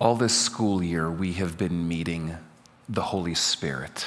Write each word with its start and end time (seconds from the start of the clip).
All 0.00 0.14
this 0.14 0.38
school 0.38 0.82
year, 0.82 1.10
we 1.10 1.32
have 1.34 1.58
been 1.58 1.88
meeting 1.88 2.36
the 2.88 3.02
Holy 3.02 3.34
Spirit 3.34 4.06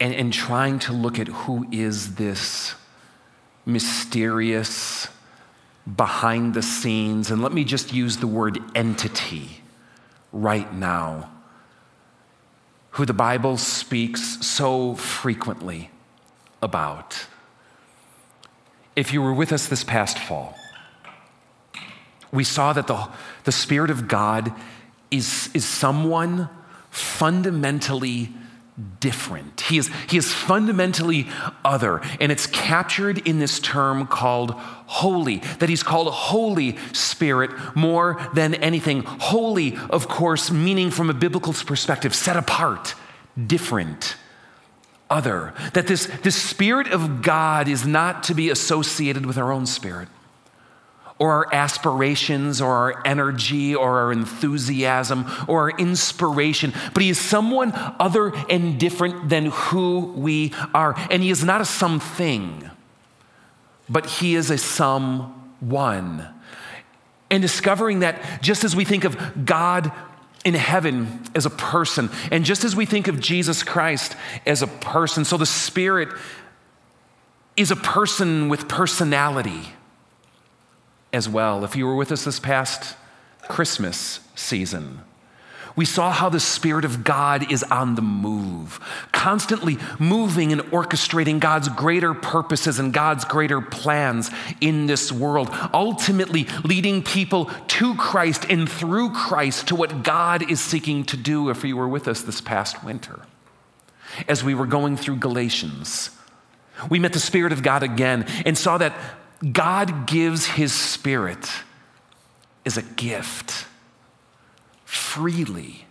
and, 0.00 0.14
and 0.14 0.32
trying 0.32 0.78
to 0.80 0.92
look 0.92 1.18
at 1.18 1.28
who 1.28 1.66
is 1.70 2.14
this 2.14 2.74
mysterious, 3.66 5.08
behind 5.96 6.54
the 6.54 6.62
scenes, 6.62 7.30
and 7.30 7.42
let 7.42 7.52
me 7.52 7.62
just 7.62 7.92
use 7.92 8.16
the 8.16 8.26
word 8.26 8.58
entity 8.74 9.62
right 10.32 10.72
now, 10.74 11.30
who 12.92 13.04
the 13.04 13.12
Bible 13.12 13.58
speaks 13.58 14.44
so 14.46 14.94
frequently 14.94 15.90
about. 16.62 17.26
If 18.96 19.12
you 19.12 19.22
were 19.22 19.34
with 19.34 19.52
us 19.52 19.68
this 19.68 19.84
past 19.84 20.18
fall, 20.18 20.56
we 22.32 22.44
saw 22.44 22.72
that 22.72 22.86
the, 22.86 23.08
the 23.44 23.52
Spirit 23.52 23.90
of 23.90 24.08
God 24.08 24.52
is, 25.10 25.50
is 25.54 25.64
someone 25.64 26.48
fundamentally 26.90 28.30
different. 29.00 29.60
He 29.62 29.78
is, 29.78 29.90
he 30.08 30.16
is 30.16 30.32
fundamentally 30.32 31.26
other, 31.64 32.00
and 32.20 32.32
it's 32.32 32.46
captured 32.46 33.26
in 33.26 33.38
this 33.38 33.60
term 33.60 34.06
called 34.06 34.52
holy, 34.52 35.38
that 35.58 35.68
he's 35.68 35.82
called 35.82 36.08
a 36.08 36.12
Holy 36.12 36.78
Spirit 36.92 37.50
more 37.74 38.20
than 38.34 38.54
anything. 38.54 39.02
Holy, 39.02 39.76
of 39.90 40.08
course, 40.08 40.50
meaning 40.50 40.90
from 40.90 41.10
a 41.10 41.14
biblical 41.14 41.52
perspective, 41.52 42.14
set 42.14 42.36
apart, 42.36 42.94
different, 43.46 44.16
other. 45.10 45.52
That 45.74 45.86
this, 45.86 46.06
this 46.22 46.40
Spirit 46.40 46.86
of 46.88 47.22
God 47.22 47.68
is 47.68 47.86
not 47.86 48.22
to 48.24 48.34
be 48.34 48.48
associated 48.48 49.26
with 49.26 49.36
our 49.36 49.52
own 49.52 49.66
spirit 49.66 50.08
or 51.20 51.44
our 51.44 51.54
aspirations 51.54 52.62
or 52.62 52.72
our 52.72 53.02
energy 53.06 53.74
or 53.74 54.00
our 54.00 54.10
enthusiasm 54.10 55.26
or 55.46 55.70
our 55.70 55.78
inspiration, 55.78 56.72
but 56.94 57.02
he 57.02 57.10
is 57.10 57.20
someone 57.20 57.72
other 57.74 58.32
and 58.48 58.80
different 58.80 59.28
than 59.28 59.46
who 59.46 59.98
we 60.16 60.52
are. 60.74 60.94
And 61.10 61.22
he 61.22 61.28
is 61.28 61.44
not 61.44 61.60
a 61.60 61.66
something, 61.66 62.70
but 63.88 64.06
he 64.06 64.34
is 64.34 64.50
a 64.50 64.56
someone. 64.56 66.26
And 67.30 67.42
discovering 67.42 68.00
that 68.00 68.42
just 68.42 68.64
as 68.64 68.74
we 68.74 68.86
think 68.86 69.04
of 69.04 69.44
God 69.44 69.92
in 70.42 70.54
heaven 70.54 71.22
as 71.34 71.44
a 71.44 71.50
person, 71.50 72.08
and 72.32 72.46
just 72.46 72.64
as 72.64 72.74
we 72.74 72.86
think 72.86 73.08
of 73.08 73.20
Jesus 73.20 73.62
Christ 73.62 74.16
as 74.46 74.62
a 74.62 74.66
person, 74.66 75.26
so 75.26 75.36
the 75.36 75.44
Spirit 75.44 76.08
is 77.58 77.70
a 77.70 77.76
person 77.76 78.48
with 78.48 78.68
personality 78.68 79.68
as 81.12 81.28
well. 81.28 81.64
If 81.64 81.76
you 81.76 81.86
were 81.86 81.96
with 81.96 82.12
us 82.12 82.24
this 82.24 82.40
past 82.40 82.96
Christmas 83.48 84.20
season, 84.34 85.00
we 85.76 85.84
saw 85.84 86.10
how 86.10 86.28
the 86.28 86.40
Spirit 86.40 86.84
of 86.84 87.04
God 87.04 87.50
is 87.50 87.62
on 87.62 87.94
the 87.94 88.02
move, 88.02 88.80
constantly 89.12 89.78
moving 89.98 90.52
and 90.52 90.60
orchestrating 90.62 91.38
God's 91.38 91.68
greater 91.68 92.12
purposes 92.12 92.78
and 92.78 92.92
God's 92.92 93.24
greater 93.24 93.60
plans 93.60 94.30
in 94.60 94.86
this 94.86 95.12
world, 95.12 95.48
ultimately 95.72 96.46
leading 96.64 97.02
people 97.02 97.46
to 97.68 97.94
Christ 97.94 98.46
and 98.50 98.68
through 98.68 99.12
Christ 99.12 99.68
to 99.68 99.76
what 99.76 100.02
God 100.02 100.50
is 100.50 100.60
seeking 100.60 101.04
to 101.04 101.16
do. 101.16 101.50
If 101.50 101.64
you 101.64 101.76
were 101.76 101.88
with 101.88 102.08
us 102.08 102.22
this 102.22 102.40
past 102.40 102.82
winter, 102.84 103.20
as 104.28 104.42
we 104.42 104.54
were 104.54 104.66
going 104.66 104.96
through 104.96 105.16
Galatians, 105.16 106.10
we 106.88 106.98
met 106.98 107.12
the 107.12 107.20
Spirit 107.20 107.52
of 107.52 107.62
God 107.62 107.82
again 107.82 108.24
and 108.44 108.58
saw 108.58 108.78
that 108.78 108.92
God 109.40 110.06
gives 110.06 110.46
his 110.46 110.72
spirit 110.72 111.48
as 112.66 112.76
a 112.76 112.82
gift 112.82 113.66
freely 114.84 115.86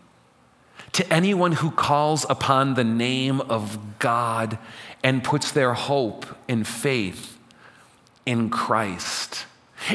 to 0.91 1.13
anyone 1.13 1.53
who 1.53 1.71
calls 1.71 2.25
upon 2.29 2.73
the 2.73 2.83
name 2.83 3.41
of 3.41 3.99
God 3.99 4.57
and 5.03 5.23
puts 5.23 5.51
their 5.51 5.73
hope 5.73 6.25
and 6.47 6.67
faith 6.67 7.37
in 8.25 8.49
Christ 8.49 9.45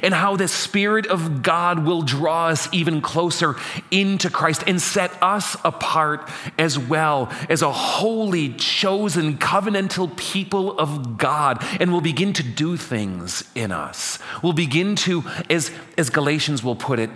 and 0.02 0.14
how 0.14 0.36
the 0.36 0.48
Spirit 0.48 1.06
of 1.06 1.42
God 1.42 1.84
will 1.84 2.02
draw 2.02 2.48
us 2.48 2.68
even 2.72 3.00
closer 3.00 3.56
into 3.90 4.30
Christ 4.30 4.64
and 4.66 4.80
set 4.80 5.10
us 5.22 5.56
apart 5.64 6.28
as 6.58 6.78
well 6.78 7.32
as 7.48 7.62
a 7.62 7.72
holy, 7.72 8.54
chosen, 8.54 9.38
covenantal 9.38 10.16
people 10.16 10.78
of 10.78 11.18
God. 11.18 11.64
And 11.80 11.92
will 11.92 12.00
begin 12.00 12.32
to 12.34 12.42
do 12.42 12.76
things 12.76 13.44
in 13.54 13.72
us. 13.72 14.18
We'll 14.42 14.52
begin 14.52 14.96
to, 14.96 15.24
as, 15.48 15.70
as 15.96 16.10
Galatians 16.10 16.62
will 16.62 16.76
put 16.76 16.98
it, 16.98 17.10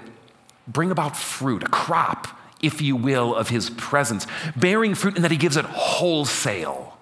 bring 0.67 0.91
about 0.91 1.17
fruit, 1.17 1.65
a 1.65 1.69
crop, 1.69 2.29
if 2.63 2.81
you 2.81 2.97
will, 2.97 3.35
of 3.35 3.49
His 3.49 3.71
presence, 3.71 4.27
bearing 4.57 4.95
fruit 4.95 5.17
in 5.17 5.23
that 5.23 5.31
He 5.31 5.37
gives 5.37 5.57
it 5.57 5.65
wholesale. 5.65 6.99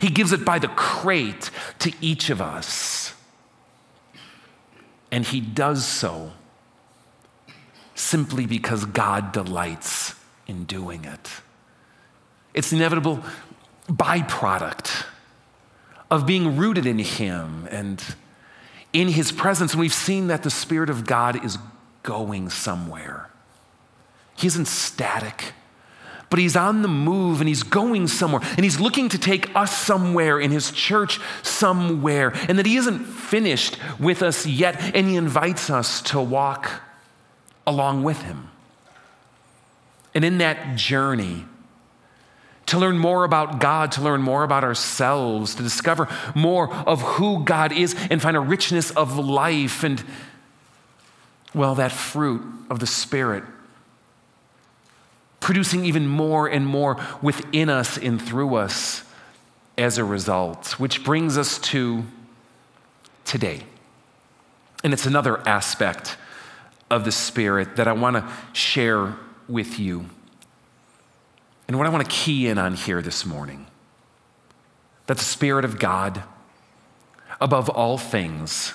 He 0.00 0.08
gives 0.08 0.32
it 0.32 0.44
by 0.44 0.58
the 0.58 0.68
crate 0.68 1.50
to 1.80 1.92
each 2.00 2.30
of 2.30 2.40
us. 2.40 3.01
And 5.12 5.26
he 5.26 5.40
does 5.40 5.86
so 5.86 6.32
simply 7.94 8.46
because 8.46 8.86
God 8.86 9.30
delights 9.32 10.14
in 10.46 10.64
doing 10.64 11.04
it. 11.04 11.30
It's 12.54 12.72
inevitable 12.72 13.22
byproduct 13.88 15.04
of 16.10 16.26
being 16.26 16.56
rooted 16.56 16.86
in 16.86 16.98
him 16.98 17.68
and 17.70 18.02
in 18.92 19.08
his 19.08 19.30
presence. 19.30 19.72
And 19.72 19.80
we've 19.80 19.92
seen 19.92 20.28
that 20.28 20.42
the 20.42 20.50
Spirit 20.50 20.90
of 20.90 21.06
God 21.06 21.44
is 21.44 21.58
going 22.02 22.48
somewhere. 22.50 23.30
He 24.34 24.46
isn't 24.46 24.66
static 24.66 25.52
but 26.32 26.38
he's 26.38 26.56
on 26.56 26.80
the 26.80 26.88
move 26.88 27.42
and 27.42 27.48
he's 27.48 27.62
going 27.62 28.08
somewhere 28.08 28.40
and 28.56 28.64
he's 28.64 28.80
looking 28.80 29.10
to 29.10 29.18
take 29.18 29.54
us 29.54 29.76
somewhere 29.76 30.40
in 30.40 30.50
his 30.50 30.70
church 30.70 31.20
somewhere 31.42 32.32
and 32.48 32.58
that 32.58 32.64
he 32.64 32.76
isn't 32.78 33.00
finished 33.04 33.76
with 34.00 34.22
us 34.22 34.46
yet 34.46 34.80
and 34.96 35.10
he 35.10 35.16
invites 35.16 35.68
us 35.68 36.00
to 36.00 36.18
walk 36.18 36.70
along 37.66 38.02
with 38.02 38.22
him. 38.22 38.48
And 40.14 40.24
in 40.24 40.38
that 40.38 40.74
journey, 40.74 41.44
to 42.64 42.78
learn 42.78 42.96
more 42.96 43.24
about 43.24 43.60
God, 43.60 43.92
to 43.92 44.00
learn 44.00 44.22
more 44.22 44.42
about 44.42 44.64
ourselves, 44.64 45.54
to 45.56 45.62
discover 45.62 46.08
more 46.34 46.72
of 46.72 47.02
who 47.02 47.44
God 47.44 47.72
is 47.72 47.94
and 48.10 48.22
find 48.22 48.38
a 48.38 48.40
richness 48.40 48.90
of 48.92 49.18
life 49.18 49.84
and, 49.84 50.02
well, 51.54 51.74
that 51.74 51.92
fruit 51.92 52.40
of 52.70 52.78
the 52.78 52.86
Spirit 52.86 53.44
producing 55.42 55.84
even 55.84 56.06
more 56.06 56.46
and 56.46 56.66
more 56.66 56.96
within 57.20 57.68
us 57.68 57.98
and 57.98 58.22
through 58.22 58.54
us 58.54 59.04
as 59.76 59.98
a 59.98 60.04
result. 60.04 60.78
Which 60.78 61.04
brings 61.04 61.36
us 61.36 61.58
to 61.58 62.04
today. 63.24 63.64
And 64.82 64.92
it's 64.92 65.04
another 65.04 65.46
aspect 65.46 66.16
of 66.90 67.04
the 67.04 67.12
Spirit 67.12 67.76
that 67.76 67.88
I 67.88 67.92
want 67.92 68.16
to 68.16 68.32
share 68.52 69.16
with 69.48 69.78
you. 69.78 70.06
And 71.68 71.76
what 71.76 71.86
I 71.86 71.90
want 71.90 72.04
to 72.04 72.10
key 72.10 72.48
in 72.48 72.58
on 72.58 72.74
here 72.74 73.02
this 73.02 73.26
morning 73.26 73.66
that 75.06 75.18
the 75.18 75.24
Spirit 75.24 75.64
of 75.64 75.78
God, 75.78 76.22
above 77.40 77.68
all 77.68 77.98
things, 77.98 78.74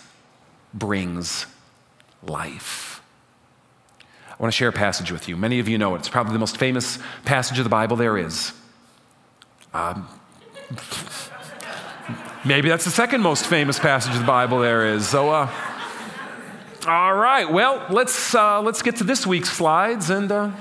brings 0.73 1.45
life. 2.21 2.96
I 4.37 4.43
want 4.43 4.53
to 4.53 4.57
share 4.57 4.69
a 4.69 4.73
passage 4.73 5.11
with 5.11 5.27
you. 5.27 5.35
Many 5.35 5.59
of 5.59 5.67
you 5.67 5.79
know 5.79 5.95
it. 5.95 5.99
It's 5.99 6.09
probably 6.09 6.33
the 6.33 6.39
most 6.39 6.57
famous 6.57 6.99
passage 7.25 7.57
of 7.57 7.63
the 7.63 7.71
Bible 7.71 7.97
there 7.97 8.17
is. 8.19 8.53
Um, 9.73 10.07
maybe 12.45 12.69
that's 12.69 12.85
the 12.85 12.91
second 12.91 13.21
most 13.21 13.47
famous 13.47 13.79
passage 13.79 14.13
of 14.13 14.19
the 14.19 14.27
Bible 14.27 14.59
there 14.59 14.85
is. 14.85 15.07
So, 15.09 15.31
uh, 15.31 15.51
all 16.85 17.15
right. 17.15 17.51
Well, 17.51 17.83
let's 17.89 18.35
uh, 18.35 18.61
let's 18.61 18.83
get 18.83 18.97
to 18.97 19.03
this 19.03 19.25
week's 19.25 19.51
slides, 19.51 20.11
and 20.11 20.31
uh, 20.31 20.51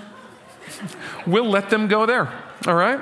we'll 1.26 1.48
let 1.50 1.68
them 1.68 1.86
go 1.86 2.06
there. 2.06 2.32
All 2.66 2.74
right. 2.74 3.00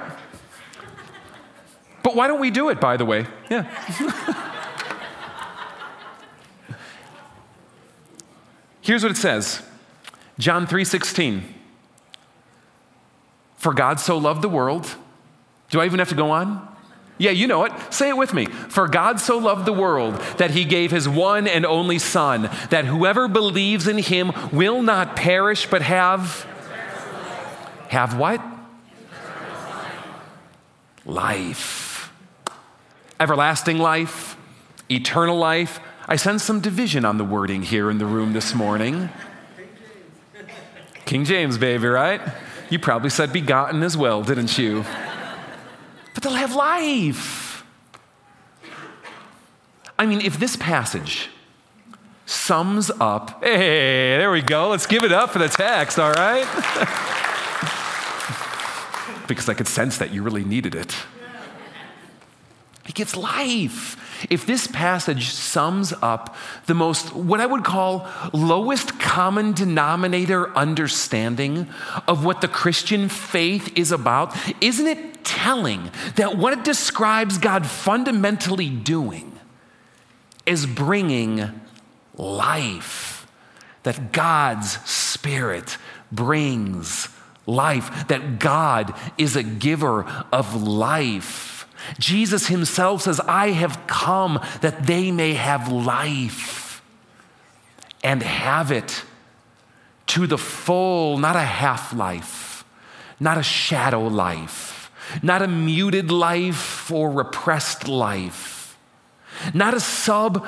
But 2.03 2.17
why 2.17 2.27
don't 2.27 2.41
we 2.41 2.51
do 2.51 2.69
it? 2.69 2.81
By 2.81 2.97
the 2.97 3.05
way, 3.05 3.27
yeah. 3.49 3.63
Here's 8.83 9.03
what 9.03 9.13
it 9.13 9.17
says. 9.17 9.63
John 10.39 10.67
3:16. 10.67 11.43
For 13.57 13.73
God 13.73 13.99
so 14.01 14.19
loved 14.19 14.43
the 14.43 14.49
world. 14.49 14.95
Do 15.71 15.81
I 15.81 15.87
even 15.87 15.99
have 15.99 16.11
to 16.11 16.15
go 16.15 16.31
on? 16.31 16.69
Yeah, 17.17 17.31
you 17.31 17.47
know 17.47 17.65
it. 17.65 17.73
Say 17.91 18.09
it 18.09 18.17
with 18.17 18.35
me. 18.35 18.47
For 18.47 18.89
God 18.89 19.21
so 19.21 19.39
loved 19.39 19.67
the 19.67 19.73
world 19.73 20.17
that 20.39 20.51
he 20.51 20.65
gave 20.65 20.91
his 20.91 21.09
one 21.09 21.47
and 21.47 21.65
only 21.65 21.99
Son, 21.99 22.51
that 22.71 22.85
whoever 22.87 23.29
believes 23.29 23.87
in 23.87 23.99
him 23.99 24.33
will 24.53 24.83
not 24.83 25.15
perish 25.15 25.67
but 25.67 25.83
have. 25.83 26.45
Have 27.89 28.19
what? 28.19 28.43
Life. 31.07 32.13
Everlasting 33.21 33.79
life, 33.79 34.37
eternal 34.91 35.39
life. 35.39 35.79
I 36.09 36.17
sense 36.17 36.43
some 36.43 36.61
division 36.61 37.05
on 37.05 37.17
the 37.17 37.25
wording 37.25 37.63
here 37.63 37.91
in 37.91 37.99
the 37.99 38.07
room 38.07 38.33
this 38.33 38.55
morning. 38.55 39.09
King 41.05 41.25
James, 41.25 41.59
baby, 41.59 41.87
right? 41.87 42.21
You 42.71 42.79
probably 42.79 43.11
said 43.11 43.33
begotten 43.33 43.83
as 43.83 43.97
well, 43.97 44.23
didn't 44.23 44.59
you? 44.59 44.85
But 46.15 46.23
they'll 46.23 46.33
have 46.33 46.55
life. 46.55 47.65
I 49.99 50.07
mean, 50.07 50.21
if 50.21 50.39
this 50.39 50.57
passage 50.57 51.29
sums 52.27 52.91
up, 53.01 53.45
hey, 53.45 54.17
there 54.17 54.31
we 54.31 54.43
go, 54.43 54.69
let's 54.69 54.87
give 54.87 55.05
it 55.05 55.13
up 55.13 55.31
for 55.31 55.39
the 55.39 55.49
text, 55.49 55.99
all 55.99 56.13
right? 56.13 56.45
because 59.29 59.49
I 59.49 59.55
could 59.55 59.69
sense 59.69 59.99
that 59.99 60.13
you 60.13 60.23
really 60.23 60.45
needed 60.45 60.75
it. 60.75 60.95
It 62.87 62.95
gives 62.95 63.17
life. 63.17 64.27
If 64.31 64.47
this 64.47 64.67
passage 64.67 65.31
sums 65.31 65.93
up 66.03 66.37
the 66.67 66.75
most, 66.75 67.15
what 67.15 67.41
I 67.41 67.47
would 67.47 67.65
call 67.65 68.09
lowest 68.33 69.01
common 69.01 69.53
denominator 69.53 70.55
understanding 70.57 71.69
of 72.07 72.25
what 72.25 72.41
the 72.41 72.49
Christian 72.49 73.09
faith 73.09 73.77
is 73.77 73.91
about, 73.91 74.37
isn't 74.61 74.87
it 74.87 75.25
telling 75.25 75.91
that 76.17 76.37
what 76.37 76.53
it 76.53 76.65
describes 76.65 77.39
God 77.39 77.67
fundamentally 77.67 78.69
doing 78.69 79.39
is 80.45 80.67
bringing 80.67 81.61
life? 82.17 83.27
That 83.85 84.13
God's 84.13 84.79
Spirit 84.89 85.79
brings 86.13 87.09
life, 87.47 88.09
that 88.09 88.39
God 88.39 88.95
is 89.19 89.37
a 89.37 89.43
giver 89.43 90.05
of 90.33 90.63
life 90.63 91.54
Jesus 91.99 92.47
himself 92.47 93.03
says, 93.03 93.21
I 93.21 93.49
have 93.51 93.87
come 93.87 94.41
that 94.61 94.87
they 94.87 95.11
may 95.11 95.35
have 95.35 95.71
life 95.71 96.83
and 98.03 98.23
have 98.23 98.71
it 98.71 99.05
to 100.09 100.27
the 100.27 100.39
full, 100.39 101.19
not 101.19 101.37
a 101.37 101.41
half 101.41 101.93
life, 101.93 102.65
not 103.19 103.39
a 103.39 103.43
shadow 103.43 104.07
life, 104.07 104.91
not 105.23 105.43
a 105.43 105.49
muted 105.49 106.11
life 106.11 106.91
or 106.91 107.11
repressed 107.11 107.89
life, 107.89 108.77
not 109.53 109.75
a 109.75 109.81
sub 109.81 110.47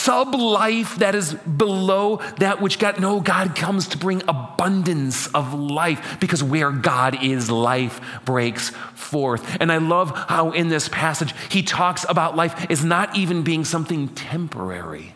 sub 0.00 0.34
life 0.34 0.96
that 0.96 1.14
is 1.14 1.34
below 1.34 2.16
that 2.38 2.60
which 2.60 2.78
God, 2.78 3.00
no, 3.00 3.20
God 3.20 3.54
comes 3.54 3.88
to 3.88 3.98
bring 3.98 4.22
abundance 4.26 5.26
of 5.28 5.52
life 5.52 6.18
because 6.20 6.42
where 6.42 6.70
God 6.70 7.22
is, 7.22 7.50
life 7.50 8.00
breaks 8.24 8.70
forth. 8.94 9.58
And 9.60 9.70
I 9.70 9.76
love 9.76 10.12
how 10.16 10.52
in 10.52 10.68
this 10.68 10.88
passage 10.88 11.34
he 11.50 11.62
talks 11.62 12.06
about 12.08 12.36
life 12.36 12.70
as 12.70 12.84
not 12.84 13.16
even 13.16 13.42
being 13.42 13.64
something 13.64 14.08
temporary. 14.08 15.14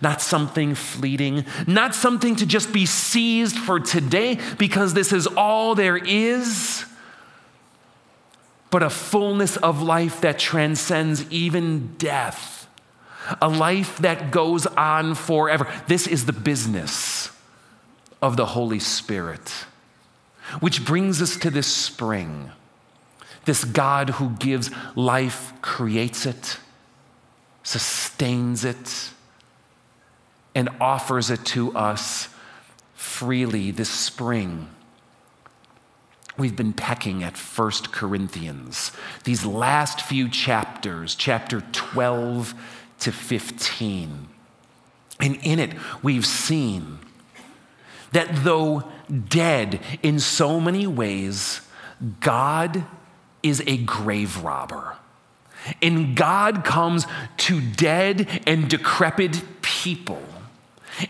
Not 0.00 0.22
something 0.22 0.76
fleeting, 0.76 1.44
not 1.66 1.96
something 1.96 2.36
to 2.36 2.46
just 2.46 2.72
be 2.72 2.86
seized 2.86 3.56
for 3.58 3.80
today 3.80 4.38
because 4.56 4.94
this 4.94 5.12
is 5.12 5.26
all 5.26 5.74
there 5.74 5.96
is, 5.96 6.84
but 8.70 8.84
a 8.84 8.90
fullness 8.90 9.56
of 9.56 9.82
life 9.82 10.20
that 10.20 10.38
transcends 10.38 11.28
even 11.32 11.96
death 11.98 12.59
a 13.40 13.48
life 13.48 13.98
that 13.98 14.30
goes 14.30 14.66
on 14.66 15.14
forever. 15.14 15.66
This 15.86 16.06
is 16.06 16.26
the 16.26 16.32
business 16.32 17.30
of 18.22 18.36
the 18.36 18.46
Holy 18.46 18.78
Spirit. 18.78 19.48
Which 20.60 20.84
brings 20.84 21.22
us 21.22 21.36
to 21.38 21.50
this 21.50 21.66
spring. 21.66 22.50
This 23.44 23.64
God 23.64 24.10
who 24.10 24.30
gives 24.30 24.70
life, 24.96 25.52
creates 25.62 26.26
it, 26.26 26.58
sustains 27.62 28.64
it, 28.64 29.10
and 30.54 30.68
offers 30.80 31.30
it 31.30 31.44
to 31.46 31.74
us 31.76 32.28
freely 32.94 33.70
this 33.70 33.90
spring. 33.90 34.68
We've 36.36 36.56
been 36.56 36.72
pecking 36.72 37.22
at 37.22 37.36
First 37.36 37.92
Corinthians, 37.92 38.92
these 39.24 39.44
last 39.44 40.00
few 40.00 40.28
chapters, 40.28 41.14
chapter 41.14 41.60
12 41.72 42.54
to 43.00 43.12
15. 43.12 44.28
And 45.20 45.36
in 45.42 45.58
it, 45.58 45.74
we've 46.02 46.26
seen 46.26 46.98
that 48.12 48.28
though 48.44 48.84
dead 49.28 49.80
in 50.02 50.18
so 50.18 50.60
many 50.60 50.86
ways, 50.86 51.60
God 52.20 52.84
is 53.42 53.62
a 53.66 53.76
grave 53.78 54.42
robber. 54.42 54.96
And 55.82 56.16
God 56.16 56.64
comes 56.64 57.06
to 57.38 57.60
dead 57.60 58.42
and 58.46 58.68
decrepit 58.68 59.42
people 59.60 60.22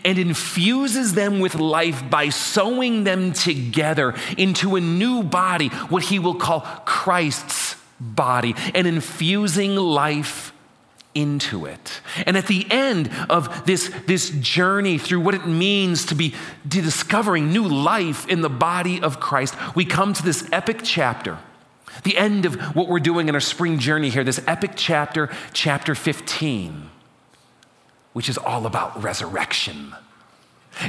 and 0.05 0.17
infuses 0.17 1.13
them 1.13 1.39
with 1.39 1.55
life 1.55 2.09
by 2.09 2.29
sewing 2.29 3.03
them 3.03 3.33
together 3.33 4.13
into 4.37 4.75
a 4.75 4.81
new 4.81 5.23
body, 5.23 5.69
what 5.89 6.03
he 6.03 6.19
will 6.19 6.35
call 6.35 6.61
Christ's 6.85 7.75
body, 7.99 8.55
and 8.73 8.87
infusing 8.87 9.75
life 9.75 10.53
into 11.13 11.65
it. 11.65 12.01
And 12.25 12.37
at 12.37 12.47
the 12.47 12.65
end 12.69 13.09
of 13.29 13.65
this, 13.65 13.93
this 14.07 14.29
journey 14.29 14.97
through 14.97 15.19
what 15.19 15.35
it 15.35 15.45
means 15.45 16.05
to 16.07 16.15
be 16.15 16.33
discovering 16.67 17.51
new 17.51 17.67
life 17.67 18.27
in 18.27 18.41
the 18.41 18.49
body 18.49 19.01
of 19.01 19.19
Christ, 19.19 19.55
we 19.75 19.85
come 19.85 20.13
to 20.13 20.23
this 20.23 20.47
epic 20.51 20.81
chapter. 20.83 21.37
The 22.03 22.17
end 22.17 22.45
of 22.45 22.55
what 22.75 22.87
we're 22.87 22.99
doing 22.99 23.27
in 23.27 23.35
our 23.35 23.41
spring 23.41 23.77
journey 23.77 24.09
here, 24.09 24.23
this 24.23 24.41
epic 24.47 24.71
chapter, 24.75 25.29
chapter 25.53 25.93
15, 25.93 26.89
which 28.13 28.29
is 28.29 28.37
all 28.37 28.65
about 28.65 29.03
resurrection. 29.03 29.93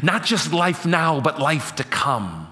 Not 0.02 0.24
just 0.24 0.52
life 0.52 0.86
now, 0.86 1.20
but 1.20 1.40
life 1.40 1.74
to 1.76 1.84
come. 1.84 2.48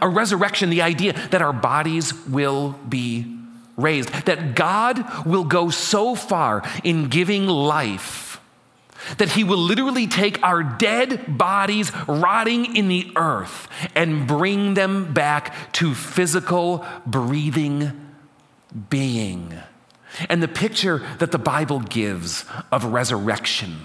A 0.00 0.08
resurrection, 0.08 0.70
the 0.70 0.82
idea 0.82 1.12
that 1.30 1.42
our 1.42 1.52
bodies 1.52 2.14
will 2.26 2.72
be 2.88 3.36
raised, 3.76 4.08
that 4.26 4.54
God 4.54 5.26
will 5.26 5.44
go 5.44 5.70
so 5.70 6.14
far 6.14 6.62
in 6.82 7.08
giving 7.08 7.46
life 7.46 8.26
that 9.18 9.30
he 9.30 9.44
will 9.44 9.58
literally 9.58 10.06
take 10.06 10.42
our 10.42 10.62
dead 10.62 11.38
bodies 11.38 11.92
rotting 12.08 12.76
in 12.76 12.88
the 12.88 13.12
earth 13.16 13.68
and 13.94 14.26
bring 14.26 14.74
them 14.74 15.12
back 15.12 15.72
to 15.72 15.94
physical, 15.94 16.84
breathing 17.06 17.92
being. 18.90 19.54
And 20.28 20.42
the 20.42 20.48
picture 20.48 21.02
that 21.18 21.32
the 21.32 21.38
Bible 21.38 21.80
gives 21.80 22.44
of 22.72 22.84
resurrection 22.84 23.76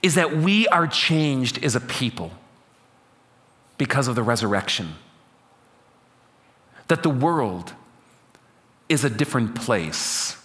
is 0.00 0.14
that 0.14 0.36
we 0.36 0.66
are 0.68 0.86
changed 0.86 1.62
as 1.62 1.76
a 1.76 1.80
people 1.80 2.32
because 3.78 4.08
of 4.08 4.14
the 4.14 4.22
resurrection. 4.22 4.94
That 6.88 7.02
the 7.02 7.10
world 7.10 7.74
is 8.92 9.04
a 9.04 9.10
different 9.10 9.54
place 9.54 10.36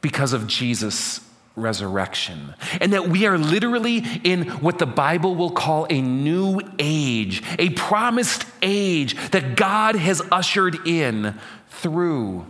because 0.00 0.34
of 0.34 0.46
Jesus' 0.46 1.20
resurrection. 1.56 2.54
And 2.80 2.92
that 2.92 3.08
we 3.08 3.26
are 3.26 3.38
literally 3.38 4.04
in 4.22 4.44
what 4.60 4.78
the 4.78 4.86
Bible 4.86 5.34
will 5.34 5.50
call 5.50 5.86
a 5.88 6.00
new 6.00 6.60
age, 6.78 7.42
a 7.58 7.70
promised 7.70 8.44
age 8.62 9.16
that 9.30 9.56
God 9.56 9.96
has 9.96 10.22
ushered 10.30 10.86
in 10.86 11.34
through 11.70 12.46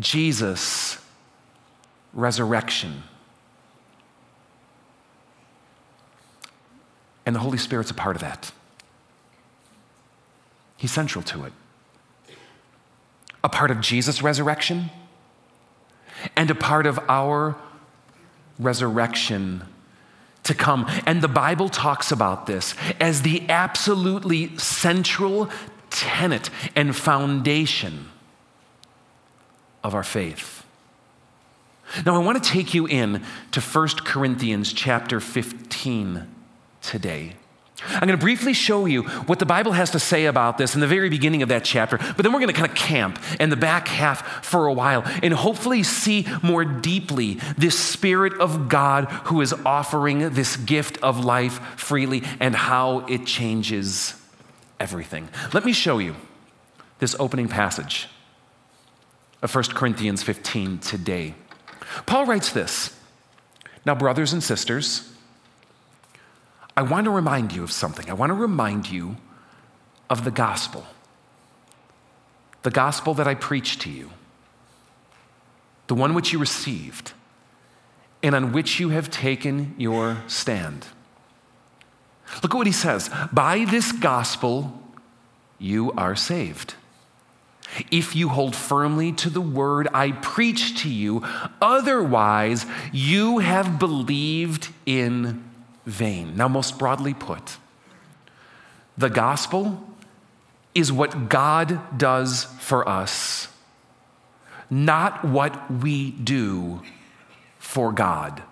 Jesus' 0.00 0.98
resurrection. 2.14 3.02
And 7.26 7.36
the 7.36 7.40
Holy 7.40 7.58
Spirit's 7.58 7.90
a 7.90 7.94
part 7.94 8.16
of 8.16 8.22
that. 8.22 8.50
He's 10.76 10.90
central 10.90 11.22
to 11.24 11.44
it 11.44 11.52
a 13.44 13.48
part 13.48 13.70
of 13.70 13.80
Jesus' 13.80 14.22
resurrection 14.22 14.90
and 16.34 16.50
a 16.50 16.54
part 16.54 16.86
of 16.86 16.98
our 17.08 17.54
resurrection 18.58 19.62
to 20.44 20.54
come. 20.54 20.86
And 21.06 21.20
the 21.20 21.28
Bible 21.28 21.68
talks 21.68 22.10
about 22.10 22.46
this 22.46 22.74
as 22.98 23.22
the 23.22 23.48
absolutely 23.50 24.56
central 24.56 25.50
tenet 25.90 26.48
and 26.74 26.96
foundation 26.96 28.08
of 29.82 29.94
our 29.94 30.02
faith. 30.02 30.64
Now, 32.06 32.14
I 32.14 32.24
want 32.24 32.42
to 32.42 32.50
take 32.50 32.72
you 32.72 32.86
in 32.86 33.22
to 33.52 33.60
1 33.60 33.88
Corinthians 34.04 34.72
chapter 34.72 35.20
15 35.20 36.26
today. 36.80 37.34
I'm 37.82 38.06
going 38.06 38.10
to 38.10 38.16
briefly 38.16 38.52
show 38.52 38.86
you 38.86 39.02
what 39.02 39.40
the 39.40 39.46
Bible 39.46 39.72
has 39.72 39.90
to 39.90 39.98
say 39.98 40.26
about 40.26 40.58
this 40.58 40.74
in 40.74 40.80
the 40.80 40.86
very 40.86 41.08
beginning 41.08 41.42
of 41.42 41.48
that 41.48 41.64
chapter, 41.64 41.98
but 41.98 42.18
then 42.18 42.32
we're 42.32 42.38
going 42.38 42.52
to 42.52 42.54
kind 42.54 42.70
of 42.70 42.76
camp 42.76 43.20
in 43.40 43.50
the 43.50 43.56
back 43.56 43.88
half 43.88 44.44
for 44.44 44.66
a 44.66 44.72
while 44.72 45.02
and 45.22 45.34
hopefully 45.34 45.82
see 45.82 46.26
more 46.42 46.64
deeply 46.64 47.34
this 47.58 47.76
Spirit 47.78 48.34
of 48.34 48.68
God 48.68 49.06
who 49.24 49.40
is 49.40 49.52
offering 49.64 50.34
this 50.34 50.56
gift 50.56 50.98
of 51.02 51.24
life 51.24 51.54
freely 51.76 52.22
and 52.38 52.54
how 52.54 53.00
it 53.06 53.26
changes 53.26 54.14
everything. 54.78 55.28
Let 55.52 55.64
me 55.64 55.72
show 55.72 55.98
you 55.98 56.14
this 57.00 57.16
opening 57.18 57.48
passage 57.48 58.08
of 59.42 59.52
1 59.52 59.64
Corinthians 59.74 60.22
15 60.22 60.78
today. 60.78 61.34
Paul 62.06 62.26
writes 62.26 62.52
this 62.52 62.96
Now, 63.84 63.96
brothers 63.96 64.32
and 64.32 64.42
sisters, 64.42 65.13
I 66.76 66.82
want 66.82 67.04
to 67.04 67.10
remind 67.10 67.52
you 67.52 67.62
of 67.62 67.70
something. 67.70 68.10
I 68.10 68.14
want 68.14 68.30
to 68.30 68.34
remind 68.34 68.90
you 68.90 69.16
of 70.10 70.24
the 70.24 70.30
gospel. 70.30 70.86
The 72.62 72.70
gospel 72.70 73.14
that 73.14 73.28
I 73.28 73.34
preached 73.34 73.82
to 73.82 73.90
you, 73.90 74.10
the 75.86 75.94
one 75.94 76.14
which 76.14 76.32
you 76.32 76.38
received, 76.38 77.12
and 78.22 78.34
on 78.34 78.52
which 78.52 78.80
you 78.80 78.88
have 78.88 79.10
taken 79.10 79.74
your 79.76 80.22
stand. 80.26 80.86
Look 82.42 82.54
at 82.54 82.56
what 82.56 82.66
he 82.66 82.72
says 82.72 83.10
By 83.32 83.66
this 83.66 83.92
gospel, 83.92 84.80
you 85.58 85.92
are 85.92 86.16
saved. 86.16 86.74
If 87.90 88.14
you 88.14 88.28
hold 88.28 88.54
firmly 88.54 89.12
to 89.12 89.30
the 89.30 89.40
word 89.40 89.88
I 89.92 90.12
preach 90.12 90.82
to 90.82 90.88
you, 90.88 91.24
otherwise, 91.60 92.66
you 92.92 93.38
have 93.38 93.78
believed 93.78 94.68
in 94.86 95.42
vain. 95.86 96.36
Now, 96.36 96.48
most 96.48 96.78
broadly 96.78 97.14
put, 97.14 97.58
the 98.96 99.10
gospel 99.10 99.86
is 100.74 100.92
what 100.92 101.28
God 101.28 101.98
does 101.98 102.44
for 102.58 102.88
us, 102.88 103.48
not 104.70 105.24
what 105.24 105.70
we 105.70 106.10
do 106.10 106.82
for 107.58 107.92
God. 107.92 108.42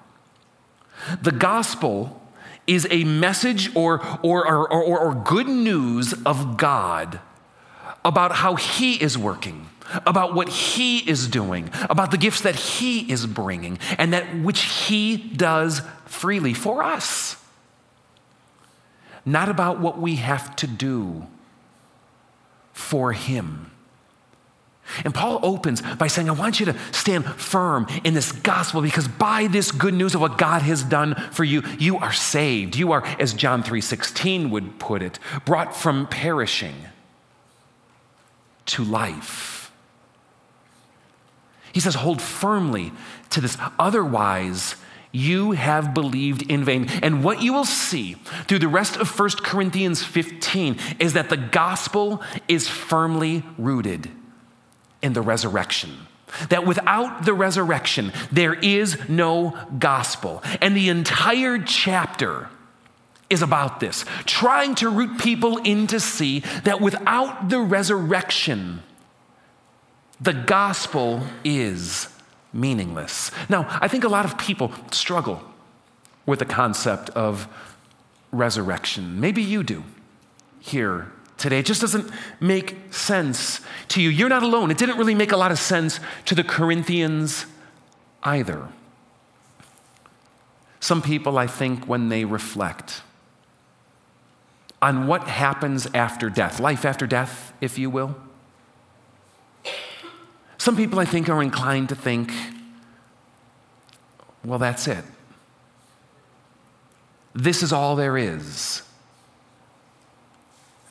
The 1.21 1.33
gospel 1.33 2.21
is 2.67 2.87
a 2.91 3.05
message 3.05 3.75
or, 3.75 4.01
or, 4.23 4.47
or, 4.47 4.73
or, 4.73 4.99
or 5.01 5.15
good 5.15 5.49
news 5.49 6.13
of 6.25 6.57
God 6.57 7.21
about 8.05 8.33
how 8.33 8.57
He 8.57 8.95
is 8.95 9.17
working, 9.17 9.69
about 10.07 10.35
what 10.35 10.49
He 10.49 10.99
is 10.99 11.29
doing, 11.29 11.71
about 11.89 12.11
the 12.11 12.19
gifts 12.19 12.43
that 12.43 12.57
He 12.57 13.11
is 13.11 13.27
bringing, 13.27 13.79
and 13.99 14.13
that 14.13 14.39
which 14.41 14.63
He 14.63 15.17
does 15.17 15.83
freely 16.07 16.55
for 16.55 16.83
us. 16.83 17.37
Not 19.25 19.49
about 19.49 19.79
what 19.79 19.99
we 20.01 20.17
have 20.17 20.57
to 20.57 20.67
do 20.67 21.27
for 22.73 23.13
Him. 23.13 23.71
And 25.05 25.15
Paul 25.15 25.39
opens 25.43 25.81
by 25.81 26.09
saying, 26.09 26.29
I 26.29 26.33
want 26.33 26.59
you 26.59 26.67
to 26.67 26.77
stand 26.91 27.25
firm 27.25 27.87
in 28.05 28.15
this 28.15 28.33
gospel 28.33 28.83
because 28.83 29.07
by 29.07 29.47
this 29.47 29.71
good 29.71 29.95
news 29.95 30.15
of 30.15 30.21
what 30.21 30.39
God 30.39 30.63
has 30.63 30.83
done 30.83 31.15
for 31.31 31.45
you, 31.45 31.63
you 31.79 31.99
are 31.99 32.13
saved. 32.13 32.77
You 32.77 32.93
are, 32.93 33.05
as 33.19 33.33
John 33.33 33.63
3:16 33.63 34.51
would 34.51 34.79
put 34.81 35.03
it, 35.03 35.19
brought 35.45 35.75
from 35.75 36.09
perishing 36.09 36.75
to 38.67 38.85
life. 38.85 39.73
He 41.73 41.81
says, 41.81 41.95
hold 41.95 42.21
firmly 42.21 42.93
to 43.31 43.41
this. 43.41 43.57
Otherwise, 43.79 44.77
you 45.11 45.53
have 45.53 45.95
believed 45.95 46.43
in 46.51 46.65
vain. 46.65 46.89
And 47.03 47.23
what 47.23 47.43
you 47.43 47.53
will 47.53 47.65
see 47.65 48.15
through 48.47 48.59
the 48.61 48.69
rest 48.69 48.97
of 48.97 49.19
1 49.19 49.31
Corinthians 49.43 50.03
15 50.03 50.79
is 50.99 51.13
that 51.13 51.29
the 51.29 51.37
gospel 51.37 52.23
is 52.49 52.69
firmly 52.69 53.43
rooted 53.59 54.11
in 55.03 55.13
the 55.13 55.23
resurrection. 55.23 56.07
That 56.49 56.67
without 56.67 57.25
the 57.25 57.35
resurrection, 57.35 58.13
there 58.31 58.55
is 58.55 58.99
no 59.09 59.59
gospel. 59.79 60.43
And 60.63 60.75
the 60.75 60.89
entire 60.89 61.59
chapter 61.59 62.49
is 63.33 63.43
about 63.43 63.81
this, 63.81 64.05
trying 64.27 64.75
to 64.77 64.89
root 64.89 65.19
people 65.19 65.57
in 65.59 65.87
to 65.89 65.99
see 65.99 66.41
that 66.65 66.81
without 66.81 67.49
the 67.49 67.59
resurrection, 67.59 68.83
the 70.21 70.35
gospel 70.35 71.23
is 71.43 72.09
meaningless. 72.53 73.31
Now, 73.49 73.67
I 73.81 73.89
think 73.89 74.05
a 74.05 74.09
lot 74.09 74.25
of 74.25 74.37
people 74.39 74.71
struggle 74.91 75.43
with 76.27 76.39
the 76.39 76.45
concept 76.45 77.11
of 77.11 77.49
resurrection. 78.31 79.19
Maybe 79.19 79.43
you 79.43 79.63
do 79.63 79.83
here 80.61 81.11
today. 81.39 81.59
It 81.59 81.67
just 81.67 81.81
doesn't 81.81 82.11
make 82.39 82.77
sense 82.93 83.61
to 83.89 84.01
you. 84.01 84.11
You're 84.11 84.29
not 84.29 84.43
alone. 84.43 84.71
It 84.71 84.79
didn't 84.79 84.99
really 84.99 85.15
make 85.15 85.33
a 85.33 85.37
lot 85.37 85.51
of 85.51 85.59
sense 85.59 85.99
to 86.27 86.35
the 86.35 86.45
Corinthians 86.45 87.47
either. 88.23 88.69
Some 90.79 91.01
people, 91.01 91.39
I 91.39 91.47
think, 91.47 91.87
when 91.87 92.11
they 92.11 92.25
reflect 92.25 93.03
on 94.83 95.07
what 95.07 95.29
happens 95.29 95.87
after 95.95 96.29
death, 96.29 96.59
life 96.59 96.85
after 96.85 97.07
death, 97.07 97.53
if 97.61 97.79
you 97.79 97.89
will, 97.89 98.17
some 100.59 100.77
people, 100.77 101.01
I 101.01 101.05
think, 101.05 101.29
are 101.29 101.43
inclined 101.43 101.89
to 101.89 101.97
think, 101.97 102.33
well, 104.45 104.59
that's 104.59 104.87
it. 104.87 105.05
This 107.35 107.63
is 107.63 107.73
all 107.73 107.97
there 107.97 108.17
is 108.17 108.83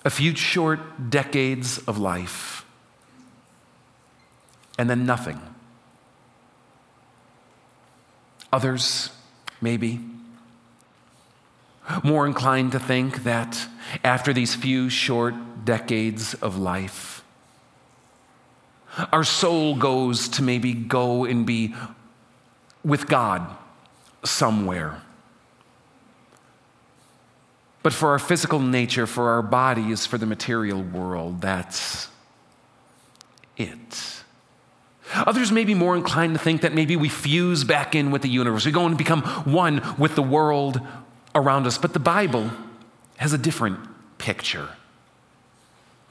a 0.03 0.09
few 0.09 0.35
short 0.35 1.09
decades 1.09 1.77
of 1.79 1.97
life, 1.97 2.65
and 4.77 4.89
then 4.89 5.05
nothing. 5.05 5.39
Others, 8.51 9.11
maybe, 9.61 9.99
more 12.03 12.25
inclined 12.25 12.71
to 12.73 12.79
think 12.79 13.23
that 13.23 13.67
after 14.03 14.33
these 14.33 14.55
few 14.55 14.89
short 14.89 15.33
decades 15.65 16.33
of 16.35 16.57
life, 16.57 17.23
our 19.11 19.23
soul 19.23 19.75
goes 19.75 20.27
to 20.29 20.43
maybe 20.43 20.73
go 20.73 21.25
and 21.25 21.45
be 21.45 21.73
with 22.83 23.07
God 23.07 23.47
somewhere. 24.23 25.01
But 27.83 27.93
for 27.93 28.09
our 28.09 28.19
physical 28.19 28.59
nature, 28.59 29.07
for 29.07 29.29
our 29.29 29.41
bodies, 29.41 30.05
for 30.05 30.17
the 30.17 30.25
material 30.25 30.81
world, 30.81 31.41
that's 31.41 32.09
it. 33.57 34.21
Others 35.13 35.51
may 35.51 35.65
be 35.65 35.73
more 35.73 35.95
inclined 35.95 36.33
to 36.33 36.39
think 36.39 36.61
that 36.61 36.73
maybe 36.73 36.95
we 36.95 37.09
fuse 37.09 37.63
back 37.63 37.95
in 37.95 38.11
with 38.11 38.21
the 38.21 38.29
universe. 38.29 38.65
We 38.65 38.71
go 38.71 38.85
and 38.85 38.97
become 38.97 39.21
one 39.51 39.81
with 39.97 40.15
the 40.15 40.21
world 40.21 40.79
around 41.33 41.67
us. 41.67 41.77
But 41.77 41.93
the 41.93 41.99
Bible 41.99 42.51
has 43.17 43.33
a 43.33 43.37
different 43.37 43.79
picture 44.17 44.69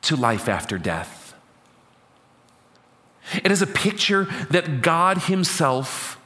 to 0.03 0.17
life 0.17 0.49
after 0.49 0.79
death. 0.79 1.35
It 3.45 3.53
is 3.53 3.63
a 3.63 3.67
picture 3.67 4.25
that 4.51 4.83
God 4.83 5.19
Himself 5.19 6.19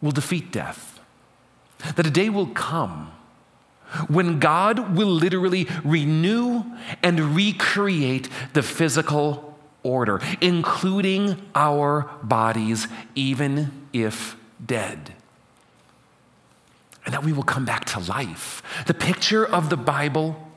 will 0.00 0.10
defeat 0.10 0.50
death, 0.50 1.00
that 1.94 2.06
a 2.06 2.10
day 2.10 2.28
will 2.28 2.48
come 2.48 3.12
when 4.08 4.38
God 4.38 4.96
will 4.96 5.08
literally 5.08 5.68
renew 5.84 6.64
and 7.02 7.36
recreate 7.36 8.28
the 8.52 8.62
physical 8.62 9.58
order, 9.82 10.20
including 10.40 11.40
our 11.54 12.10
bodies, 12.22 12.88
even 13.14 13.86
if 13.92 14.36
dead. 14.64 15.14
And 17.04 17.14
that 17.14 17.24
we 17.24 17.32
will 17.32 17.42
come 17.42 17.64
back 17.64 17.84
to 17.86 18.00
life. 18.00 18.62
The 18.86 18.94
picture 18.94 19.44
of 19.44 19.70
the 19.70 19.76
Bible 19.76 20.48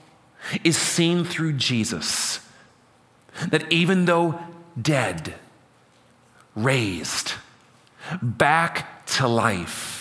is 0.64 0.78
seen 0.78 1.24
through 1.24 1.54
Jesus. 1.54 2.40
That 3.48 3.72
even 3.72 4.06
though 4.06 4.40
dead, 4.80 5.36
raised 6.56 7.34
back 8.22 9.06
to 9.08 9.28
life, 9.28 9.96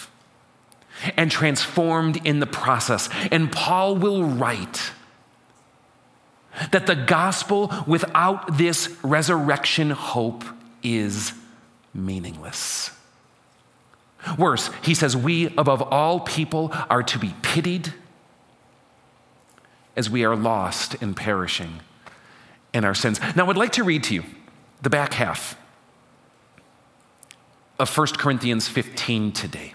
and 1.17 1.31
transformed 1.31 2.25
in 2.25 2.41
the 2.41 2.47
process. 2.47 3.09
And 3.31 3.51
Paul 3.51 3.97
will 3.97 4.25
write 4.25 4.93
that 6.71 6.87
the 6.87 6.95
gospel 6.95 7.73
without 7.87 8.59
this 8.59 8.97
resurrection 9.03 9.91
hope 9.91 10.45
is 10.83 11.33
meaningless. 11.93 12.91
Worse, 14.39 14.71
he 14.83 14.95
says, 14.95 15.17
we 15.17 15.47
above 15.59 15.83
all 15.83 16.21
people 16.21 16.71
are 16.91 17.03
to 17.03 17.19
be 17.19 17.35
pitied 17.43 17.93
as 19.97 20.11
we 20.11 20.25
are 20.25 20.35
lost 20.37 20.97
and 21.01 21.17
perishing 21.17 21.81
in 22.73 22.85
our 22.85 22.95
sins. 22.95 23.21
Now, 23.37 23.49
I'd 23.49 23.57
like 23.57 23.73
to 23.73 23.85
read 23.85 24.03
to 24.05 24.15
you 24.15 24.25
the 24.83 24.91
back 24.91 25.15
half 25.15 25.57
of 27.79 27.97
1 27.97 28.07
Corinthians 28.19 28.69
15 28.69 29.33
today. 29.33 29.75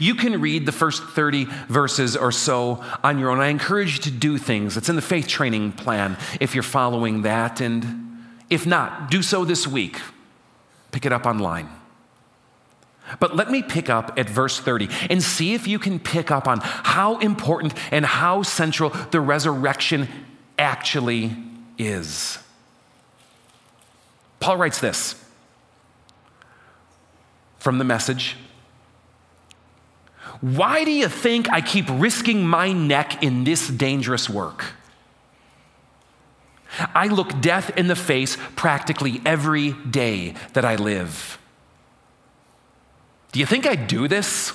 You 0.00 0.14
can 0.14 0.40
read 0.40 0.64
the 0.64 0.72
first 0.72 1.02
30 1.02 1.44
verses 1.68 2.16
or 2.16 2.32
so 2.32 2.82
on 3.04 3.18
your 3.18 3.30
own. 3.30 3.40
I 3.40 3.48
encourage 3.48 3.96
you 3.96 4.02
to 4.04 4.10
do 4.10 4.38
things. 4.38 4.76
It's 4.76 4.88
in 4.88 4.96
the 4.96 5.02
faith 5.02 5.28
training 5.28 5.72
plan 5.72 6.16
if 6.40 6.54
you're 6.54 6.62
following 6.62 7.22
that. 7.22 7.60
And 7.60 8.24
if 8.48 8.66
not, 8.66 9.10
do 9.10 9.22
so 9.22 9.44
this 9.44 9.66
week. 9.66 10.00
Pick 10.92 11.04
it 11.04 11.12
up 11.12 11.26
online. 11.26 11.68
But 13.20 13.36
let 13.36 13.50
me 13.50 13.62
pick 13.62 13.88
up 13.88 14.18
at 14.18 14.28
verse 14.28 14.58
30 14.58 14.88
and 15.10 15.22
see 15.22 15.54
if 15.54 15.66
you 15.66 15.78
can 15.78 16.00
pick 16.00 16.30
up 16.30 16.48
on 16.48 16.60
how 16.62 17.18
important 17.18 17.74
and 17.92 18.04
how 18.04 18.42
central 18.42 18.90
the 19.10 19.20
resurrection 19.20 20.08
actually 20.58 21.36
is. 21.78 22.38
Paul 24.40 24.56
writes 24.56 24.80
this 24.80 25.22
from 27.58 27.78
the 27.78 27.84
message 27.84 28.36
Why 30.40 30.84
do 30.84 30.90
you 30.90 31.08
think 31.08 31.50
I 31.50 31.60
keep 31.60 31.86
risking 31.88 32.46
my 32.46 32.72
neck 32.72 33.22
in 33.22 33.44
this 33.44 33.68
dangerous 33.68 34.28
work? 34.28 34.72
I 36.94 37.06
look 37.06 37.40
death 37.40 37.76
in 37.78 37.86
the 37.86 37.96
face 37.96 38.36
practically 38.54 39.20
every 39.24 39.72
day 39.72 40.34
that 40.52 40.64
I 40.64 40.76
live. 40.76 41.38
Do 43.36 43.40
you 43.40 43.44
think 43.44 43.66
I'd 43.66 43.86
do 43.86 44.08
this 44.08 44.54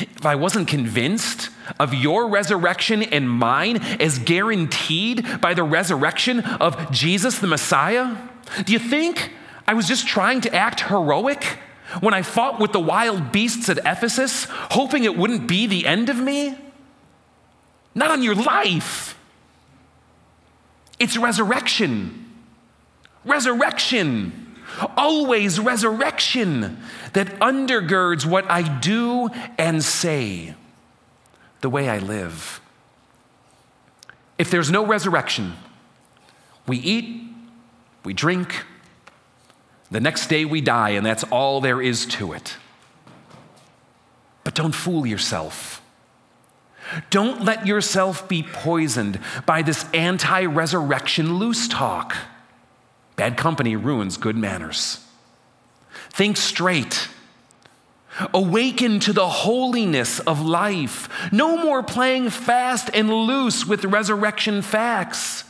if 0.00 0.26
I 0.26 0.34
wasn't 0.34 0.68
convinced 0.68 1.48
of 1.80 1.94
your 1.94 2.28
resurrection 2.28 3.02
and 3.02 3.26
mine 3.26 3.78
as 3.78 4.18
guaranteed 4.18 5.40
by 5.40 5.54
the 5.54 5.62
resurrection 5.62 6.40
of 6.40 6.92
Jesus 6.92 7.38
the 7.38 7.46
Messiah? 7.46 8.18
Do 8.66 8.74
you 8.74 8.78
think 8.78 9.32
I 9.66 9.72
was 9.72 9.88
just 9.88 10.06
trying 10.06 10.42
to 10.42 10.54
act 10.54 10.80
heroic 10.80 11.42
when 12.00 12.12
I 12.12 12.20
fought 12.20 12.60
with 12.60 12.72
the 12.72 12.80
wild 12.80 13.32
beasts 13.32 13.70
at 13.70 13.78
Ephesus, 13.78 14.44
hoping 14.44 15.04
it 15.04 15.16
wouldn't 15.16 15.48
be 15.48 15.66
the 15.66 15.86
end 15.86 16.10
of 16.10 16.18
me? 16.18 16.54
Not 17.94 18.10
on 18.10 18.22
your 18.22 18.34
life. 18.34 19.18
It's 20.98 21.16
resurrection. 21.16 22.30
Resurrection. 23.24 24.47
Always 24.96 25.58
resurrection 25.58 26.78
that 27.12 27.28
undergirds 27.40 28.26
what 28.26 28.50
I 28.50 28.62
do 28.78 29.28
and 29.56 29.82
say, 29.82 30.54
the 31.60 31.70
way 31.70 31.88
I 31.88 31.98
live. 31.98 32.60
If 34.36 34.50
there's 34.50 34.70
no 34.70 34.86
resurrection, 34.86 35.54
we 36.66 36.78
eat, 36.78 37.22
we 38.04 38.12
drink, 38.12 38.64
the 39.90 40.00
next 40.00 40.28
day 40.28 40.44
we 40.44 40.60
die, 40.60 40.90
and 40.90 41.04
that's 41.04 41.24
all 41.24 41.60
there 41.60 41.80
is 41.80 42.06
to 42.06 42.32
it. 42.32 42.56
But 44.44 44.54
don't 44.54 44.74
fool 44.74 45.06
yourself. 45.06 45.82
Don't 47.10 47.44
let 47.44 47.66
yourself 47.66 48.28
be 48.28 48.42
poisoned 48.42 49.20
by 49.44 49.62
this 49.62 49.84
anti 49.92 50.44
resurrection 50.44 51.38
loose 51.38 51.68
talk. 51.68 52.16
Bad 53.18 53.36
company 53.36 53.74
ruins 53.74 54.16
good 54.16 54.36
manners. 54.36 55.04
Think 56.10 56.36
straight. 56.36 57.08
Awaken 58.32 59.00
to 59.00 59.12
the 59.12 59.28
holiness 59.28 60.20
of 60.20 60.40
life. 60.40 61.08
No 61.32 61.56
more 61.56 61.82
playing 61.82 62.30
fast 62.30 62.88
and 62.94 63.10
loose 63.10 63.66
with 63.66 63.84
resurrection 63.84 64.62
facts. 64.62 65.42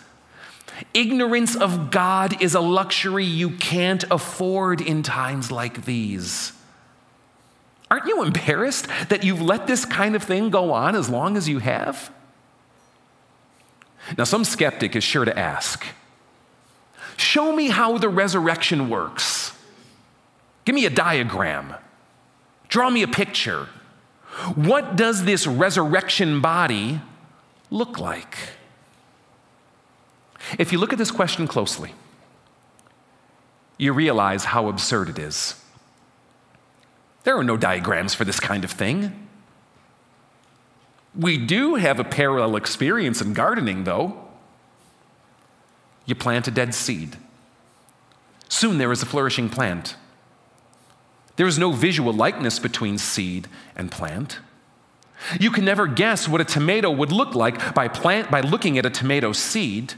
Ignorance 0.94 1.56
of 1.56 1.90
God 1.90 2.42
is 2.42 2.54
a 2.54 2.60
luxury 2.60 3.26
you 3.26 3.50
can't 3.50 4.04
afford 4.10 4.80
in 4.80 5.02
times 5.02 5.52
like 5.52 5.84
these. 5.84 6.52
Aren't 7.90 8.06
you 8.06 8.22
embarrassed 8.22 8.86
that 9.10 9.24
you've 9.24 9.42
let 9.42 9.66
this 9.66 9.84
kind 9.84 10.16
of 10.16 10.22
thing 10.22 10.48
go 10.48 10.72
on 10.72 10.96
as 10.96 11.10
long 11.10 11.36
as 11.36 11.50
you 11.50 11.58
have? 11.58 12.10
Now, 14.16 14.24
some 14.24 14.44
skeptic 14.44 14.96
is 14.96 15.04
sure 15.04 15.26
to 15.26 15.38
ask 15.38 15.84
Show 17.18 17.52
me 17.52 17.68
how 17.68 17.98
the 17.98 18.08
resurrection 18.08 18.88
works. 18.88 19.52
Give 20.64 20.74
me 20.74 20.86
a 20.86 20.90
diagram. 20.90 21.74
Draw 22.68 22.90
me 22.90 23.02
a 23.02 23.08
picture. 23.08 23.68
What 24.54 24.94
does 24.94 25.24
this 25.24 25.46
resurrection 25.46 26.40
body 26.40 27.00
look 27.70 27.98
like? 27.98 28.36
If 30.58 30.72
you 30.72 30.78
look 30.78 30.92
at 30.92 30.98
this 30.98 31.10
question 31.10 31.48
closely, 31.48 31.92
you 33.78 33.92
realize 33.92 34.44
how 34.44 34.68
absurd 34.68 35.08
it 35.08 35.18
is. 35.18 35.60
There 37.24 37.36
are 37.36 37.44
no 37.44 37.56
diagrams 37.56 38.14
for 38.14 38.24
this 38.24 38.38
kind 38.38 38.62
of 38.62 38.70
thing. 38.70 39.26
We 41.16 41.36
do 41.36 41.74
have 41.74 41.98
a 41.98 42.04
parallel 42.04 42.54
experience 42.54 43.20
in 43.20 43.32
gardening, 43.32 43.84
though. 43.84 44.27
You 46.08 46.14
plant 46.14 46.48
a 46.48 46.50
dead 46.50 46.74
seed. 46.74 47.18
Soon 48.48 48.78
there 48.78 48.90
is 48.90 49.02
a 49.02 49.06
flourishing 49.06 49.50
plant. 49.50 49.94
There 51.36 51.46
is 51.46 51.58
no 51.58 51.70
visual 51.70 52.14
likeness 52.14 52.58
between 52.58 52.96
seed 52.96 53.46
and 53.76 53.92
plant. 53.92 54.38
You 55.38 55.50
can 55.50 55.66
never 55.66 55.86
guess 55.86 56.26
what 56.26 56.40
a 56.40 56.44
tomato 56.44 56.90
would 56.90 57.12
look 57.12 57.34
like 57.34 57.74
by, 57.74 57.88
plant, 57.88 58.30
by 58.30 58.40
looking 58.40 58.78
at 58.78 58.86
a 58.86 58.90
tomato 58.90 59.32
seed. 59.32 59.94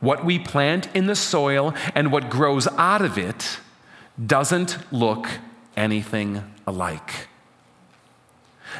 What 0.00 0.24
we 0.24 0.40
plant 0.40 0.88
in 0.94 1.06
the 1.06 1.14
soil 1.14 1.72
and 1.94 2.10
what 2.10 2.28
grows 2.28 2.66
out 2.76 3.02
of 3.02 3.16
it 3.16 3.60
doesn't 4.26 4.78
look 4.92 5.28
anything 5.76 6.42
alike. 6.66 7.29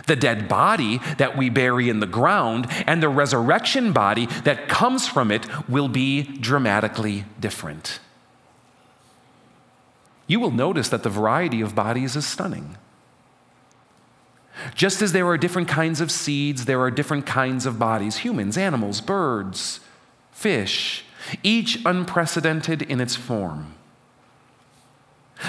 The 0.06 0.16
dead 0.16 0.48
body 0.48 0.98
that 1.18 1.36
we 1.36 1.50
bury 1.50 1.88
in 1.88 2.00
the 2.00 2.06
ground 2.06 2.66
and 2.86 3.02
the 3.02 3.08
resurrection 3.08 3.92
body 3.92 4.26
that 4.44 4.68
comes 4.68 5.08
from 5.08 5.30
it 5.30 5.46
will 5.68 5.88
be 5.88 6.22
dramatically 6.22 7.24
different. 7.38 8.00
You 10.26 10.38
will 10.38 10.52
notice 10.52 10.88
that 10.90 11.02
the 11.02 11.10
variety 11.10 11.60
of 11.60 11.74
bodies 11.74 12.14
is 12.14 12.26
stunning. 12.26 12.76
Just 14.74 15.02
as 15.02 15.12
there 15.12 15.26
are 15.26 15.38
different 15.38 15.68
kinds 15.68 16.00
of 16.00 16.10
seeds, 16.10 16.66
there 16.66 16.80
are 16.80 16.90
different 16.90 17.26
kinds 17.26 17.66
of 17.66 17.78
bodies 17.78 18.18
humans, 18.18 18.56
animals, 18.56 19.00
birds, 19.00 19.80
fish, 20.30 21.04
each 21.42 21.80
unprecedented 21.84 22.82
in 22.82 23.00
its 23.00 23.16
form. 23.16 23.74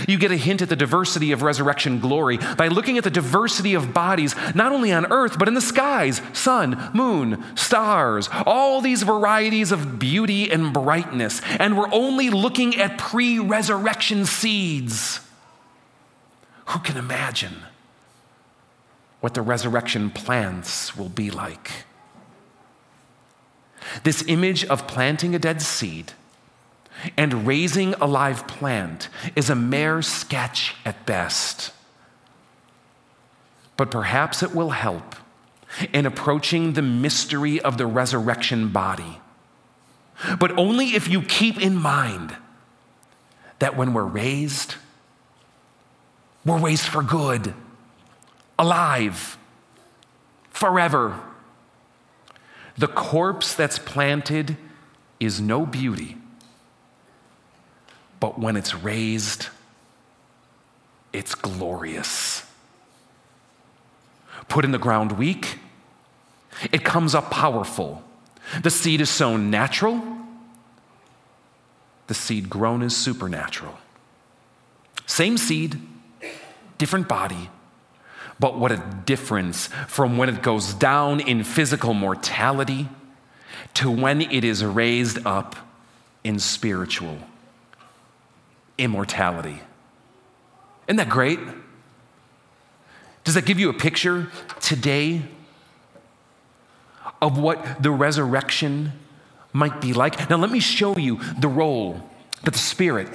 You 0.08 0.18
get 0.18 0.32
a 0.32 0.38
hint 0.38 0.62
at 0.62 0.70
the 0.70 0.76
diversity 0.76 1.32
of 1.32 1.42
resurrection 1.42 2.00
glory 2.00 2.38
by 2.38 2.68
looking 2.68 2.98
at 2.98 3.04
the 3.04 3.10
diversity 3.10 3.74
of 3.74 3.94
bodies, 3.94 4.36
not 4.56 4.72
only 4.72 4.92
on 4.92 5.12
earth, 5.12 5.38
but 5.38 5.48
in 5.48 5.54
the 5.54 5.62
skies 5.62 6.22
sun, 6.34 6.92
moon, 6.94 7.44
stars, 7.56 8.30
all 8.46 8.82
these 8.82 9.04
varieties 9.04 9.72
of 9.72 10.00
beauty 10.00 10.52
and 10.52 10.74
brightness. 10.74 11.42
And 11.60 11.78
we're 11.78 11.92
only 11.94 12.30
looking 12.30 12.76
at 12.78 12.98
pre 12.98 13.40
resurrection 13.40 14.26
seeds. 14.26 15.20
Who 16.68 16.80
can 16.80 16.98
imagine 16.98 17.56
what 19.20 19.34
the 19.34 19.42
resurrection 19.42 20.10
plants 20.10 20.96
will 20.96 21.10
be 21.10 21.30
like? 21.30 21.72
This 24.04 24.24
image 24.28 24.64
of 24.66 24.88
planting 24.88 25.36
a 25.36 25.40
dead 25.40 25.62
seed 25.62 26.14
and 27.18 27.48
raising 27.48 27.94
a 27.96 28.06
live 28.06 28.48
plant 28.48 29.10
is 29.36 29.50
a 29.50 29.56
mere 29.56 30.02
sketch 30.02 30.76
at 30.86 31.06
best. 31.06 31.72
But 33.78 33.92
perhaps 33.92 34.44
it 34.44 34.54
will 34.54 34.72
help 34.72 35.16
in 35.94 36.06
approaching 36.06 36.74
the 36.74 36.82
mystery 36.82 37.60
of 37.62 37.78
the 37.78 37.88
resurrection 37.88 38.70
body. 38.70 39.20
But 40.40 40.58
only 40.58 40.90
if 40.90 41.08
you 41.08 41.22
keep 41.22 41.60
in 41.60 41.76
mind 41.76 42.36
that 43.60 43.76
when 43.76 43.94
we're 43.94 44.04
raised, 44.04 44.76
we're 46.46 46.60
raised 46.60 46.84
for 46.84 47.02
good, 47.02 47.54
alive, 48.60 49.38
forever. 50.50 51.20
The 52.78 52.88
corpse 52.88 53.54
that's 53.54 53.80
planted 53.80 54.58
is 55.20 55.42
no 55.42 55.66
beauty 55.66 56.21
but 58.22 58.40
when 58.40 58.56
it's 58.56 58.76
raised, 58.76 59.48
it's 61.12 61.36
glorious. 61.36 62.46
Put 64.48 64.64
in 64.64 64.72
the 64.72 64.78
ground 64.78 65.14
weak, 65.14 65.58
it 66.72 66.86
comes 66.86 67.16
up 67.16 67.32
powerful. 67.32 68.04
The 68.62 68.70
seed 68.70 69.02
is 69.02 69.10
sown 69.10 69.50
natural, 69.50 70.02
the 72.08 72.14
seed 72.14 72.50
grown 72.50 72.84
is 72.84 72.96
supernatural. 72.96 73.78
Same 75.08 75.38
seed, 75.38 75.82
different 76.78 77.08
body, 77.08 77.50
but 78.40 78.58
what 78.58 78.72
a 78.72 78.78
difference 79.06 79.68
from 79.88 80.18
when 80.18 80.30
it 80.30 80.44
goes 80.44 80.76
down 80.76 81.22
in 81.22 81.44
physical 81.44 81.96
mortality 81.96 82.88
to 83.74 83.90
when 83.90 84.22
it 84.22 84.44
is 84.44 84.64
raised 84.64 85.26
up 85.26 85.56
in 86.24 86.38
spiritual 86.38 87.18
immortality. 88.78 89.62
Isn't 90.88 90.98
that 90.98 91.10
great? 91.10 91.40
Does 93.24 93.36
that 93.36 93.46
give 93.46 93.60
you 93.60 93.70
a 93.70 93.74
picture 93.74 94.30
today 94.60 95.22
of 97.22 97.38
what 97.38 97.84
the 97.84 97.92
resurrection 97.92 98.94
might 99.54 99.80
be 99.80 99.94
like? 99.94 100.30
Now, 100.30 100.38
let 100.38 100.52
me 100.52 100.60
show 100.60 100.98
you 100.98 101.20
the 101.40 101.48
role 101.48 102.10
that 102.44 102.52
the 102.52 102.60
Spirit 102.60 103.10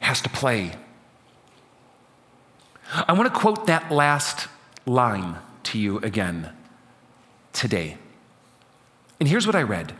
has 0.00 0.20
to 0.22 0.28
play. 0.28 0.72
I 2.92 3.12
want 3.12 3.32
to 3.32 3.38
quote 3.38 3.66
that 3.66 3.90
last 3.90 4.48
line 4.86 5.36
to 5.64 5.78
you 5.78 5.98
again 5.98 6.50
today. 7.52 7.96
And 9.20 9.28
here's 9.28 9.46
what 9.46 9.54
I 9.54 9.62
read 9.62 9.92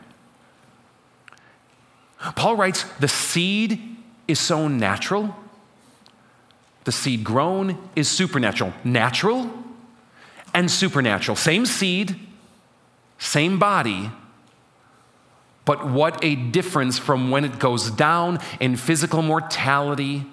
Paul 2.36 2.56
writes, 2.56 2.84
The 3.00 3.08
seed 3.08 3.91
is 4.28 4.38
sown 4.38 4.78
natural, 4.78 5.34
the 6.84 6.92
seed 6.92 7.22
grown 7.22 7.78
is 7.94 8.08
supernatural. 8.08 8.72
Natural 8.84 9.50
and 10.54 10.70
supernatural. 10.70 11.36
Same 11.36 11.66
seed, 11.66 12.16
same 13.18 13.58
body, 13.58 14.10
but 15.64 15.86
what 15.86 16.22
a 16.24 16.34
difference 16.34 16.98
from 16.98 17.30
when 17.30 17.44
it 17.44 17.58
goes 17.58 17.90
down 17.90 18.40
in 18.58 18.76
physical 18.76 19.22
mortality 19.22 20.26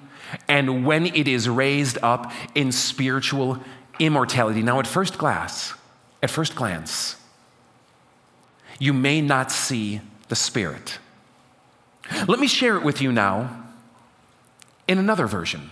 and 0.47 0.85
when 0.85 1.05
it 1.05 1.27
is 1.27 1.47
raised 1.47 1.97
up 2.01 2.31
in 2.55 2.71
spiritual 2.71 3.59
immortality. 3.99 4.63
Now, 4.63 4.79
at 4.79 4.87
first 4.87 5.17
glance, 5.17 5.73
at 6.23 6.31
first 6.31 6.55
glance, 6.55 7.15
you 8.79 8.93
may 8.93 9.21
not 9.21 9.51
see 9.51 10.01
the 10.29 10.35
Spirit. 10.35 10.97
Let 12.27 12.39
me 12.39 12.47
share 12.47 12.75
it 12.75 12.83
with 12.83 13.01
you 13.01 13.11
now 13.11 13.68
in 14.89 14.97
another 14.97 15.27
version. 15.27 15.69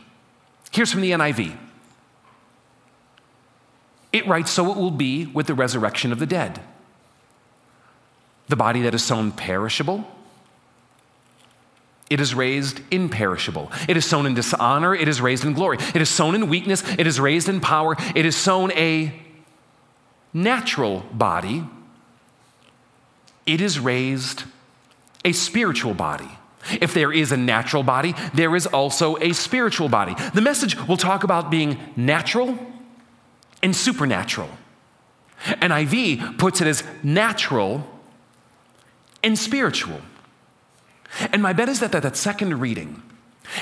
Here's 0.72 0.92
from 0.92 1.02
the 1.02 1.10
NIV. 1.10 1.58
It 4.14 4.28
writes, 4.28 4.52
So 4.52 4.72
it 4.72 4.78
will 4.78 4.92
be 4.92 5.26
with 5.26 5.48
the 5.48 5.56
resurrection 5.56 6.12
of 6.12 6.20
the 6.20 6.28
dead. 6.28 6.62
The 8.48 8.56
body 8.56 8.84
that 8.84 8.94
is 8.94 9.04
sown 9.04 9.32
perishable, 9.32 10.06
it 12.12 12.22
is 12.22 12.36
raised 12.36 12.80
imperishable. 12.92 13.72
It 13.90 13.98
is 13.98 14.06
sown 14.06 14.28
in 14.28 14.36
dishonor, 14.36 14.94
it 14.94 15.08
is 15.08 15.20
raised 15.20 15.44
in 15.44 15.54
glory. 15.54 15.80
It 15.96 16.02
is 16.02 16.10
sown 16.10 16.36
in 16.36 16.48
weakness, 16.48 16.84
it 16.98 17.08
is 17.08 17.20
raised 17.20 17.50
in 17.50 17.60
power. 17.60 17.98
It 18.16 18.26
is 18.26 18.36
sown 18.36 18.72
a 18.74 19.20
natural 20.32 21.00
body, 21.12 21.66
it 23.48 23.62
is 23.62 23.80
raised 23.80 24.44
a 25.26 25.32
spiritual 25.32 25.96
body. 25.96 26.37
If 26.82 26.94
there 26.94 27.12
is 27.12 27.32
a 27.32 27.38
natural 27.38 27.84
body, 27.84 28.16
there 28.34 28.56
is 28.56 28.66
also 28.68 29.18
a 29.18 29.34
spiritual 29.34 29.90
body. 29.90 30.16
The 30.34 30.42
message 30.42 30.78
will 30.88 30.98
talk 30.98 31.24
about 31.24 31.50
being 31.50 31.78
natural 31.96 32.58
and 33.64 33.76
supernatural. 33.76 34.50
NIV 35.46 36.38
puts 36.38 36.62
it 36.62 36.68
as 36.68 36.84
natural 37.04 37.88
and 39.24 39.38
spiritual. 39.38 40.02
And 41.32 41.42
my 41.42 41.54
bet 41.54 41.70
is 41.70 41.80
that 41.80 41.92
that, 41.92 42.04
that 42.04 42.18
second 42.18 42.60
reading 42.60 43.02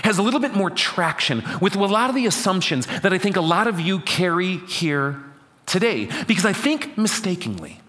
has 0.03 0.17
a 0.17 0.21
little 0.23 0.39
bit 0.39 0.55
more 0.55 0.69
traction 0.69 1.43
with 1.61 1.75
a 1.75 1.79
lot 1.79 2.09
of 2.09 2.15
the 2.15 2.25
assumptions 2.25 2.87
that 2.87 3.13
I 3.13 3.17
think 3.17 3.35
a 3.35 3.41
lot 3.41 3.67
of 3.67 3.79
you 3.79 3.99
carry 3.99 4.57
here 4.57 5.23
today. 5.65 6.09
Because 6.27 6.45
I 6.45 6.53
think 6.53 6.97
mistakenly, 6.97 7.79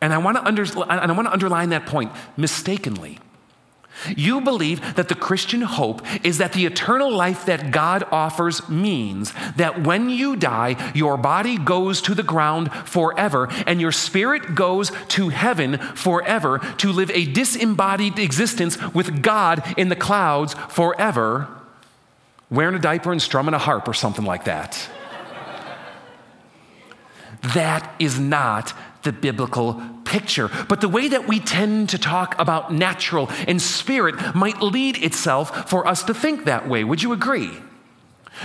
and 0.00 0.12
I 0.12 0.18
want 0.18 0.36
to, 0.36 0.44
under, 0.44 0.62
and 0.62 1.10
I 1.10 1.12
want 1.12 1.26
to 1.26 1.32
underline 1.32 1.70
that 1.70 1.86
point 1.86 2.12
mistakenly. 2.36 3.18
You 4.16 4.40
believe 4.40 4.94
that 4.94 5.08
the 5.08 5.14
Christian 5.14 5.62
hope 5.62 6.02
is 6.24 6.38
that 6.38 6.52
the 6.52 6.66
eternal 6.66 7.10
life 7.10 7.46
that 7.46 7.70
God 7.70 8.04
offers 8.10 8.68
means 8.68 9.32
that 9.56 9.82
when 9.82 10.10
you 10.10 10.36
die, 10.36 10.92
your 10.94 11.16
body 11.16 11.58
goes 11.58 12.00
to 12.02 12.14
the 12.14 12.22
ground 12.22 12.72
forever 12.72 13.48
and 13.66 13.80
your 13.80 13.92
spirit 13.92 14.54
goes 14.54 14.92
to 15.08 15.28
heaven 15.30 15.78
forever 15.78 16.58
to 16.78 16.92
live 16.92 17.10
a 17.10 17.26
disembodied 17.26 18.18
existence 18.18 18.80
with 18.92 19.22
God 19.22 19.62
in 19.76 19.88
the 19.88 19.96
clouds 19.96 20.54
forever, 20.68 21.48
wearing 22.50 22.74
a 22.74 22.78
diaper 22.78 23.12
and 23.12 23.20
strumming 23.20 23.54
a 23.54 23.58
harp 23.58 23.88
or 23.88 23.94
something 23.94 24.24
like 24.24 24.44
that. 24.44 24.88
that 27.54 27.94
is 27.98 28.18
not 28.18 28.72
the 29.08 29.12
biblical 29.12 29.80
picture. 30.04 30.50
But 30.68 30.82
the 30.82 30.88
way 30.88 31.08
that 31.08 31.26
we 31.26 31.40
tend 31.40 31.88
to 31.90 31.98
talk 31.98 32.38
about 32.38 32.70
natural 32.70 33.30
and 33.46 33.60
spirit 33.60 34.34
might 34.34 34.60
lead 34.60 35.02
itself 35.02 35.70
for 35.70 35.86
us 35.86 36.02
to 36.04 36.14
think 36.14 36.44
that 36.44 36.68
way. 36.68 36.84
Would 36.84 37.02
you 37.02 37.14
agree? 37.14 37.52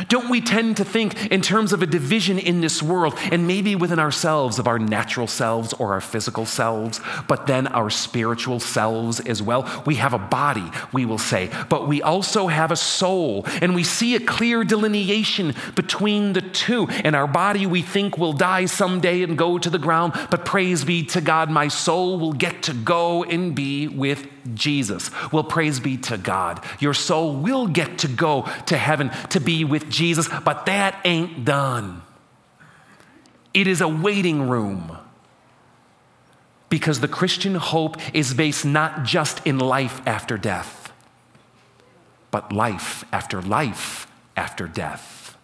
Don't 0.08 0.30
we 0.30 0.42
tend 0.42 0.78
to 0.78 0.86
think 0.86 1.32
in 1.32 1.42
terms 1.42 1.74
of 1.74 1.82
a 1.82 1.86
division 1.86 2.40
in 2.40 2.62
this 2.62 2.82
world 2.82 3.18
and 3.32 3.48
maybe 3.48 3.76
within 3.76 4.00
ourselves 4.00 4.60
of 4.60 4.68
our 4.68 4.80
natural 4.80 5.28
selves 5.28 5.74
or 5.74 5.94
our 5.94 6.02
physical 6.02 6.46
selves, 6.46 7.00
but 7.28 7.48
then 7.48 7.68
our 7.68 7.90
spiritual 7.90 8.60
selves 8.60 9.20
as 9.22 9.42
well? 9.42 9.84
We 9.86 9.96
have 9.96 10.14
a 10.14 10.20
body, 10.20 10.70
we 10.92 11.06
will 11.06 11.18
say, 11.18 11.50
but 11.70 11.88
we 11.88 12.02
also 12.02 12.48
have 12.48 12.72
a 12.72 12.76
soul, 12.76 13.46
and 13.62 13.76
we 13.76 13.84
see 13.84 14.16
a 14.16 14.20
clear 14.20 14.64
delineation 14.64 15.54
between 15.76 16.34
the 16.34 16.42
two. 16.42 16.88
And 16.90 17.16
our 17.16 17.28
body 17.28 17.66
we 17.66 17.82
think 17.82 18.18
will 18.18 18.34
die 18.34 18.66
someday 18.66 19.24
and 19.24 19.38
go 19.38 19.58
to 19.58 19.70
the 19.70 19.80
ground, 19.80 20.14
but 20.30 20.46
praise 20.46 20.84
be 20.84 21.04
to 21.06 21.22
God, 21.22 21.50
my 21.50 21.68
soul 21.68 22.20
will 22.20 22.34
get 22.34 22.64
to 22.64 22.74
go 22.74 23.24
and 23.24 23.56
be 23.56 23.88
with 23.88 24.28
Jesus. 24.54 25.10
Well, 25.32 25.44
praise 25.44 25.80
be 25.80 25.98
to 25.98 26.18
God. 26.18 26.64
Your 26.80 26.94
soul 26.94 27.36
will 27.36 27.68
get 27.68 28.00
to 28.00 28.08
go 28.08 28.48
to 28.68 28.78
heaven 28.78 29.12
to 29.30 29.40
be 29.40 29.64
with 29.64 29.90
Jesus, 29.90 30.28
but 30.44 30.66
that 30.66 31.00
ain't 31.06 31.46
done. 31.46 32.02
It 33.54 33.68
is 33.68 33.82
a 33.82 33.88
waiting 33.88 34.50
room 34.50 34.98
because 36.70 37.00
the 37.00 37.08
Christian 37.08 37.56
hope 37.56 37.98
is 38.16 38.34
based 38.34 38.66
not 38.66 39.04
just 39.04 39.46
in 39.46 39.60
life 39.60 40.02
after 40.08 40.38
death, 40.38 40.92
but 42.32 42.52
life 42.52 43.06
after 43.12 43.42
life 43.42 44.08
after 44.36 44.68
death. 44.68 45.38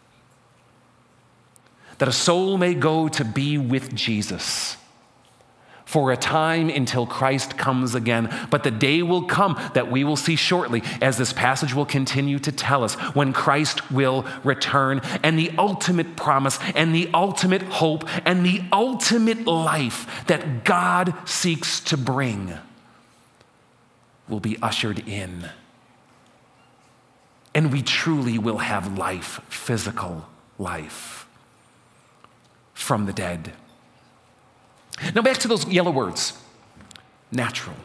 That 1.99 2.07
a 2.07 2.13
soul 2.13 2.57
may 2.57 2.73
go 2.73 3.07
to 3.09 3.23
be 3.23 3.57
with 3.57 3.93
Jesus 3.93 4.77
for 5.89 6.11
a 6.11 6.17
time 6.17 6.69
until 6.69 7.07
Christ 7.07 7.57
comes 7.57 7.95
again. 7.95 8.31
But 8.51 8.63
the 8.63 8.69
day 8.69 9.01
will 9.01 9.23
come 9.23 9.59
that 9.73 9.89
we 9.89 10.03
will 10.03 10.15
see 10.15 10.35
shortly, 10.35 10.83
as 11.01 11.17
this 11.17 11.33
passage 11.33 11.73
will 11.73 11.87
continue 11.87 12.37
to 12.37 12.51
tell 12.51 12.83
us, 12.83 12.93
when 13.15 13.33
Christ 13.33 13.89
will 13.89 14.23
return. 14.43 15.01
And 15.23 15.39
the 15.39 15.49
ultimate 15.57 16.15
promise, 16.15 16.59
and 16.75 16.93
the 16.93 17.09
ultimate 17.11 17.63
hope, 17.63 18.07
and 18.23 18.45
the 18.45 18.61
ultimate 18.71 19.47
life 19.47 20.25
that 20.27 20.63
God 20.63 21.15
seeks 21.27 21.79
to 21.79 21.97
bring 21.97 22.53
will 24.27 24.39
be 24.39 24.61
ushered 24.61 24.99
in. 25.07 25.49
And 27.55 27.73
we 27.73 27.81
truly 27.81 28.37
will 28.37 28.59
have 28.59 28.95
life, 28.95 29.41
physical 29.49 30.27
life, 30.59 31.27
from 32.75 33.07
the 33.07 33.13
dead. 33.13 33.53
Now, 35.15 35.21
back 35.21 35.37
to 35.39 35.47
those 35.47 35.65
yellow 35.67 35.91
words 35.91 36.33
natural 37.31 37.75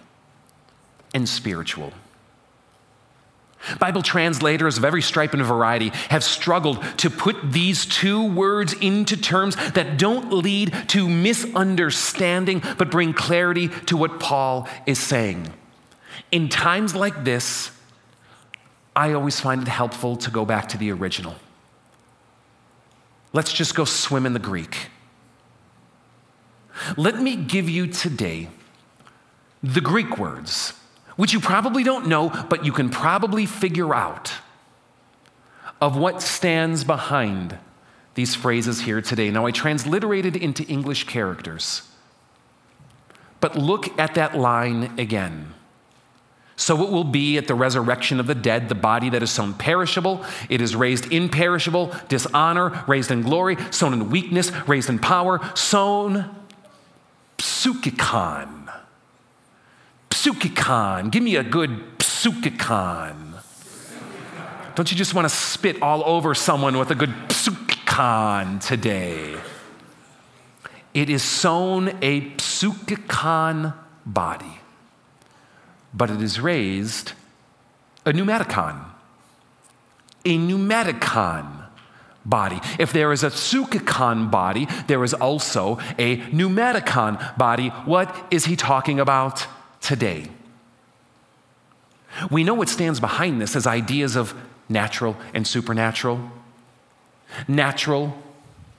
and 1.13 1.29
spiritual. 1.29 1.93
Bible 3.79 4.03
translators 4.03 4.77
of 4.77 4.85
every 4.85 5.01
stripe 5.01 5.33
and 5.33 5.43
variety 5.43 5.89
have 6.11 6.23
struggled 6.23 6.83
to 6.99 7.09
put 7.09 7.53
these 7.53 7.87
two 7.87 8.31
words 8.33 8.75
into 8.75 9.17
terms 9.17 9.57
that 9.73 9.97
don't 9.97 10.33
lead 10.33 10.75
to 10.89 11.09
misunderstanding, 11.09 12.63
but 12.77 12.91
bring 12.91 13.15
clarity 13.15 13.69
to 13.87 13.97
what 13.97 14.21
Paul 14.21 14.69
is 14.87 14.99
saying. 14.99 15.53
In 16.31 16.49
times 16.49 16.95
like 16.95 17.25
this, 17.25 17.71
I 18.95 19.13
always 19.13 19.41
find 19.41 19.63
it 19.63 19.69
helpful 19.69 20.17
to 20.17 20.31
go 20.31 20.45
back 20.45 20.69
to 20.71 20.79
the 20.79 20.93
original. 20.93 21.35
Let's 23.33 23.53
just 23.53 23.75
go 23.75 23.85
swim 23.85 24.27
in 24.27 24.33
the 24.33 24.39
Greek. 24.39 24.89
Let 26.97 27.21
me 27.21 27.37
give 27.37 27.69
you 27.69 27.87
today 27.87 28.49
the 29.63 29.81
Greek 29.81 30.19
words, 30.19 30.75
which 31.17 31.33
you 31.33 31.41
probably 31.41 31.83
don't 31.83 32.07
know, 32.07 32.31
but 32.49 32.65
you 32.65 32.73
can 32.73 32.91
probably 32.91 33.47
figure 33.47 33.95
out 33.95 34.33
of 35.81 35.97
what 35.97 36.23
stands 36.23 36.85
behind 36.85 37.59
these 38.15 38.35
phrases 38.35 38.83
here 38.83 39.01
today. 39.01 39.31
Now, 39.31 39.47
I 39.47 39.51
transliterated 39.51 40.37
into 40.37 40.65
English 40.65 41.05
characters, 41.05 41.83
but 43.41 43.57
look 43.57 43.99
at 43.99 44.15
that 44.15 44.37
line 44.37 44.99
again. 44.99 45.55
So 46.57 46.85
it 46.85 46.91
will 46.91 47.05
be 47.05 47.37
at 47.37 47.49
the 47.49 47.55
resurrection 47.55 48.21
of 48.21 48.29
the 48.29 48.35
dead, 48.35 48.69
the 48.69 48.77
body 48.77 49.11
that 49.11 49.23
is 49.23 49.31
sown 49.31 49.55
perishable, 49.55 50.25
it 50.49 50.61
is 50.61 50.77
raised 50.77 51.13
imperishable, 51.13 51.93
dishonor, 52.09 52.85
raised 52.87 53.11
in 53.11 53.23
glory, 53.23 53.57
sown 53.73 53.93
in 53.93 54.09
weakness, 54.09 54.53
raised 54.69 54.89
in 54.89 55.01
power, 55.01 55.41
sown 55.57 56.31
psukikon. 57.39 58.73
Psukikon. 60.11 61.11
Give 61.11 61.23
me 61.23 61.37
a 61.37 61.43
good 61.43 61.99
psukikon. 61.99 63.41
Don't 64.75 64.91
you 64.91 64.97
just 64.97 65.15
want 65.15 65.29
to 65.29 65.35
spit 65.35 65.81
all 65.83 66.03
over 66.05 66.35
someone 66.35 66.79
with 66.79 66.91
a 66.91 66.95
good 66.95 67.15
psukikon 67.29 68.61
today? 68.67 69.37
It 70.93 71.11
is 71.11 71.23
sown 71.23 71.89
a 72.03 72.21
psukikon 72.33 73.75
body, 74.07 74.61
but 75.93 76.11
it 76.11 76.23
is 76.23 76.41
raised 76.41 77.13
a 78.05 78.13
pneumaticon. 78.13 78.85
A 80.25 80.39
pneumaticon 80.39 81.54
body. 82.25 82.61
If 82.79 82.93
there 82.93 83.13
is 83.13 83.23
a 83.23 83.31
psukikon 83.31 84.31
body, 84.31 84.67
there 84.87 85.03
is 85.05 85.15
also 85.15 85.79
a 85.99 86.19
pneumaticon 86.19 87.37
body. 87.37 87.69
What 87.69 88.15
is 88.31 88.47
he 88.47 88.57
talking 88.57 88.99
about 88.99 89.47
today? 89.81 90.29
We 92.31 92.45
know 92.45 92.55
what 92.55 92.69
stands 92.69 93.01
behind 93.01 93.41
this 93.41 93.57
as 93.57 93.67
ideas 93.67 94.17
of 94.17 94.35
natural 94.69 95.17
and 95.35 95.47
supernatural, 95.47 96.31
natural 97.49 98.17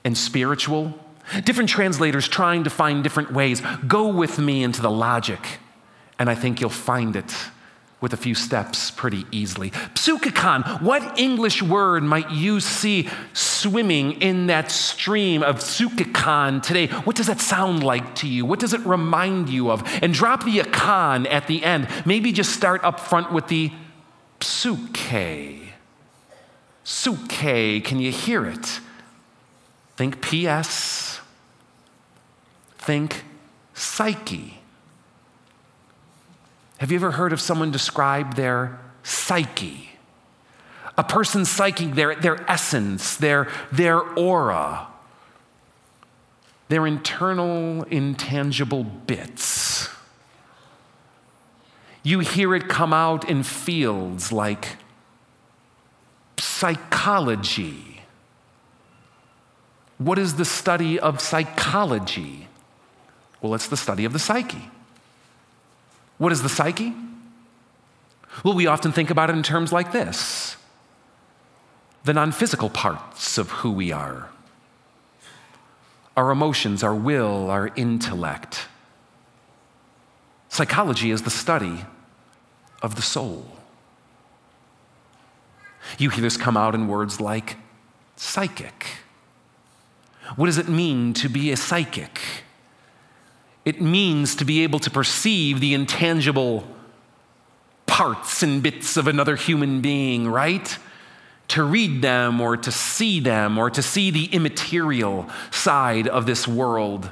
and 0.04 0.16
spiritual. 0.16 0.98
Different 1.44 1.68
translators 1.68 2.28
trying 2.28 2.64
to 2.64 2.70
find 2.70 3.02
different 3.02 3.32
ways. 3.32 3.60
Go 3.86 4.08
with 4.08 4.38
me 4.38 4.62
into 4.62 4.80
the 4.80 4.90
logic, 4.90 5.40
and 6.18 6.30
I 6.30 6.34
think 6.34 6.60
you'll 6.60 6.70
find 6.70 7.16
it 7.16 7.34
with 8.06 8.12
a 8.12 8.16
few 8.16 8.36
steps 8.36 8.92
pretty 8.92 9.26
easily. 9.32 9.70
Psuchikon, 9.96 10.80
what 10.80 11.18
English 11.18 11.60
word 11.60 12.04
might 12.04 12.30
you 12.30 12.60
see 12.60 13.08
swimming 13.32 14.12
in 14.22 14.46
that 14.46 14.70
stream 14.70 15.42
of 15.42 15.56
psuchikon 15.56 16.62
today? 16.62 16.86
What 16.86 17.16
does 17.16 17.26
that 17.26 17.40
sound 17.40 17.82
like 17.82 18.14
to 18.16 18.28
you? 18.28 18.46
What 18.46 18.60
does 18.60 18.74
it 18.74 18.86
remind 18.86 19.48
you 19.48 19.72
of? 19.72 19.82
And 20.02 20.14
drop 20.14 20.44
the 20.44 20.58
akon 20.58 21.28
at 21.28 21.48
the 21.48 21.64
end. 21.64 21.88
Maybe 22.04 22.30
just 22.30 22.52
start 22.52 22.84
up 22.84 23.00
front 23.00 23.32
with 23.32 23.48
the 23.48 23.72
psuche. 24.38 25.62
Psuche, 26.84 27.84
can 27.84 27.98
you 27.98 28.12
hear 28.12 28.46
it? 28.46 28.78
Think 29.96 30.20
PS. 30.20 31.18
Think 32.78 33.24
psyche. 33.74 34.55
Have 36.78 36.90
you 36.90 36.96
ever 36.96 37.12
heard 37.12 37.32
of 37.32 37.40
someone 37.40 37.70
describe 37.70 38.34
their 38.34 38.78
psyche? 39.02 39.90
A 40.98 41.04
person's 41.04 41.50
psyche, 41.50 41.86
their, 41.86 42.14
their 42.14 42.48
essence, 42.50 43.16
their, 43.16 43.48
their 43.72 44.00
aura, 44.00 44.88
their 46.68 46.86
internal, 46.86 47.82
intangible 47.84 48.84
bits. 48.84 49.88
You 52.02 52.20
hear 52.20 52.54
it 52.54 52.68
come 52.68 52.92
out 52.92 53.28
in 53.28 53.42
fields 53.42 54.32
like 54.32 54.76
psychology. 56.38 58.02
What 59.98 60.18
is 60.18 60.36
the 60.36 60.44
study 60.44 61.00
of 61.00 61.20
psychology? 61.20 62.48
Well, 63.40 63.54
it's 63.54 63.66
the 63.66 63.76
study 63.76 64.04
of 64.04 64.12
the 64.12 64.18
psyche. 64.18 64.70
What 66.18 66.32
is 66.32 66.42
the 66.42 66.48
psyche? 66.48 66.94
Well, 68.44 68.54
we 68.54 68.66
often 68.66 68.92
think 68.92 69.10
about 69.10 69.30
it 69.30 69.36
in 69.36 69.42
terms 69.42 69.72
like 69.72 69.92
this 69.92 70.56
the 72.04 72.12
non 72.12 72.30
physical 72.32 72.70
parts 72.70 73.36
of 73.36 73.50
who 73.50 73.72
we 73.72 73.90
are 73.92 74.30
our 76.16 76.30
emotions, 76.30 76.82
our 76.82 76.94
will, 76.94 77.50
our 77.50 77.70
intellect. 77.76 78.68
Psychology 80.48 81.10
is 81.10 81.22
the 81.22 81.30
study 81.30 81.84
of 82.80 82.94
the 82.94 83.02
soul. 83.02 83.46
You 85.98 86.08
hear 86.10 86.22
this 86.22 86.38
come 86.38 86.56
out 86.56 86.74
in 86.74 86.88
words 86.88 87.20
like 87.20 87.58
psychic. 88.16 88.86
What 90.36 90.46
does 90.46 90.58
it 90.58 90.68
mean 90.68 91.12
to 91.14 91.28
be 91.28 91.52
a 91.52 91.56
psychic? 91.56 92.18
It 93.66 93.80
means 93.80 94.36
to 94.36 94.44
be 94.44 94.62
able 94.62 94.78
to 94.78 94.90
perceive 94.90 95.58
the 95.60 95.74
intangible 95.74 96.64
parts 97.84 98.42
and 98.44 98.62
bits 98.62 98.96
of 98.96 99.08
another 99.08 99.34
human 99.34 99.80
being, 99.80 100.28
right? 100.28 100.78
To 101.48 101.64
read 101.64 102.00
them 102.00 102.40
or 102.40 102.56
to 102.56 102.70
see 102.70 103.18
them 103.18 103.58
or 103.58 103.68
to 103.70 103.82
see 103.82 104.12
the 104.12 104.26
immaterial 104.26 105.28
side 105.50 106.06
of 106.06 106.26
this 106.26 106.46
world 106.46 107.10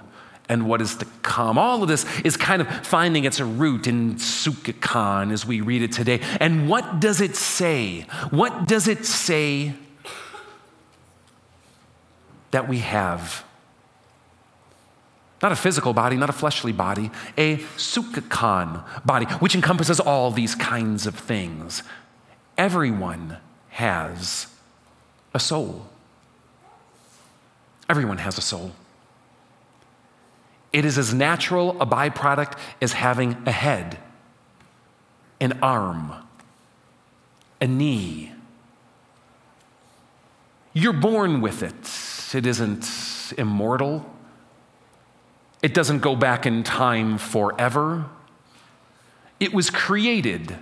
and 0.49 0.69
what 0.69 0.81
is 0.81 0.95
to 0.97 1.07
come. 1.23 1.59
All 1.59 1.83
of 1.83 1.89
this 1.89 2.07
is 2.21 2.37
kind 2.37 2.63
of 2.63 2.69
finding 2.87 3.25
its 3.25 3.41
root 3.41 3.89
in 3.89 4.15
Psuchikon 4.15 5.33
as 5.33 5.45
we 5.45 5.61
read 5.61 5.83
it 5.83 5.91
today. 5.91 6.21
And 6.39 6.69
what 6.69 7.01
does 7.01 7.21
it 7.21 7.35
say? 7.35 8.03
What 8.31 8.69
does 8.69 8.87
it 8.87 9.05
say 9.07 9.75
that 12.53 12.69
we 12.69 12.79
have? 12.79 13.45
Not 15.45 15.53
a 15.53 15.57
physical 15.57 15.93
body, 15.93 16.17
not 16.17 16.31
a 16.31 16.33
fleshly 16.33 16.73
body, 16.73 17.11
a 17.37 17.59
Psuchikon 17.77 18.83
body, 19.05 19.27
which 19.41 19.55
encompasses 19.55 20.01
all 20.01 20.31
these 20.31 20.55
kinds 20.55 21.07
of 21.07 21.15
things. 21.17 21.83
Everyone 22.57 23.37
has 23.69 24.47
a 25.35 25.39
soul. 25.39 25.87
Everyone 27.91 28.17
has 28.17 28.39
a 28.39 28.41
soul. 28.41 28.73
It 30.73 30.87
is 30.87 30.97
as 30.97 31.13
natural 31.13 31.79
a 31.79 31.85
byproduct 31.85 32.59
as 32.81 32.95
having 32.95 33.37
a 33.45 33.53
head, 33.53 33.99
an 35.41 35.59
arm, 35.61 36.15
a 37.61 37.67
knee. 37.67 38.33
You're 40.73 40.95
born 40.95 41.43
with 41.43 41.63
it. 41.63 42.35
It 42.35 42.47
isn't 42.47 43.35
immortal. 43.37 44.14
It 45.65 45.73
doesn't 45.73 46.01
go 46.01 46.15
back 46.15 46.45
in 46.45 46.63
time 46.63 47.17
forever. 47.17 48.05
It 49.41 49.55
was 49.55 49.71
created. 49.71 50.59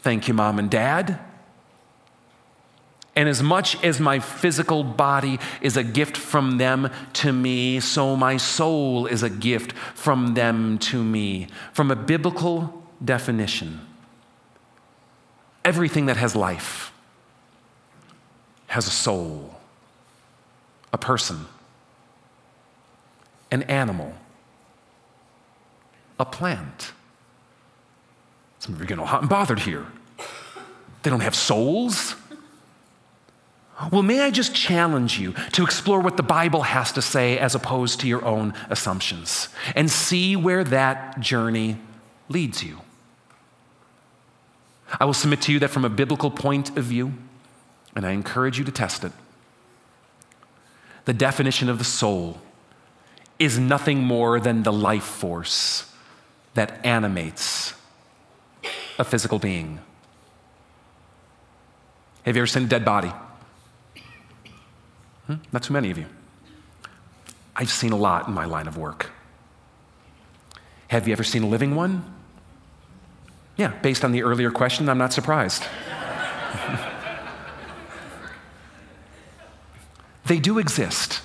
Thank 0.00 0.28
you, 0.28 0.34
mom 0.34 0.58
and 0.58 0.70
dad. 0.70 1.18
And 3.16 3.30
as 3.30 3.42
much 3.42 3.82
as 3.82 3.98
my 3.98 4.18
physical 4.18 4.84
body 4.84 5.38
is 5.62 5.78
a 5.78 5.82
gift 5.82 6.18
from 6.18 6.58
them 6.58 6.90
to 7.14 7.32
me, 7.32 7.80
so 7.80 8.14
my 8.14 8.36
soul 8.36 9.06
is 9.06 9.22
a 9.22 9.30
gift 9.30 9.72
from 9.72 10.34
them 10.34 10.76
to 10.90 11.02
me. 11.02 11.46
From 11.72 11.90
a 11.90 11.96
biblical 11.96 12.84
definition, 13.02 13.80
everything 15.64 16.04
that 16.04 16.18
has 16.18 16.36
life 16.36 16.92
has 18.66 18.86
a 18.86 18.90
soul, 18.90 19.54
a 20.92 20.98
person, 20.98 21.46
an 23.50 23.62
animal, 23.64 24.14
a 26.18 26.24
plant. 26.24 26.92
Some 28.58 28.74
of 28.74 28.80
you 28.80 28.84
are 28.84 28.86
getting 28.86 29.00
all 29.00 29.06
hot 29.06 29.22
and 29.22 29.30
bothered 29.30 29.60
here. 29.60 29.86
They 31.02 31.10
don't 31.10 31.20
have 31.20 31.34
souls. 31.34 32.14
Well, 33.90 34.02
may 34.02 34.20
I 34.20 34.30
just 34.30 34.54
challenge 34.54 35.18
you 35.18 35.34
to 35.52 35.64
explore 35.64 36.00
what 36.00 36.18
the 36.18 36.22
Bible 36.22 36.62
has 36.62 36.92
to 36.92 37.02
say 37.02 37.38
as 37.38 37.54
opposed 37.54 38.00
to 38.00 38.08
your 38.08 38.22
own 38.24 38.52
assumptions 38.68 39.48
and 39.74 39.90
see 39.90 40.36
where 40.36 40.62
that 40.64 41.18
journey 41.20 41.78
leads 42.28 42.62
you. 42.62 42.80
I 44.98 45.06
will 45.06 45.14
submit 45.14 45.40
to 45.42 45.52
you 45.52 45.58
that 45.60 45.70
from 45.70 45.84
a 45.84 45.88
biblical 45.88 46.30
point 46.30 46.76
of 46.76 46.84
view, 46.84 47.14
and 47.96 48.04
I 48.04 48.10
encourage 48.10 48.58
you 48.58 48.64
to 48.64 48.72
test 48.72 49.04
it, 49.04 49.12
the 51.06 51.14
definition 51.14 51.70
of 51.70 51.78
the 51.78 51.84
soul 51.84 52.38
is 53.40 53.58
nothing 53.58 54.04
more 54.04 54.38
than 54.38 54.62
the 54.62 54.72
life 54.72 55.02
force 55.02 55.90
that 56.52 56.84
animates 56.84 57.72
a 58.98 59.04
physical 59.04 59.38
being. 59.38 59.80
Have 62.24 62.36
you 62.36 62.42
ever 62.42 62.46
seen 62.46 62.64
a 62.64 62.66
dead 62.66 62.84
body? 62.84 63.10
Hmm? 65.26 65.36
Not 65.52 65.62
too 65.62 65.72
many 65.72 65.90
of 65.90 65.96
you. 65.96 66.04
I've 67.56 67.70
seen 67.70 67.92
a 67.92 67.96
lot 67.96 68.28
in 68.28 68.34
my 68.34 68.44
line 68.44 68.68
of 68.68 68.76
work. 68.76 69.10
Have 70.88 71.08
you 71.08 71.12
ever 71.12 71.24
seen 71.24 71.42
a 71.42 71.48
living 71.48 71.74
one? 71.74 72.04
Yeah, 73.56 73.68
based 73.80 74.04
on 74.04 74.12
the 74.12 74.22
earlier 74.22 74.50
question, 74.50 74.86
I'm 74.88 74.98
not 74.98 75.14
surprised. 75.14 75.64
they 80.26 80.38
do 80.38 80.58
exist. 80.58 81.22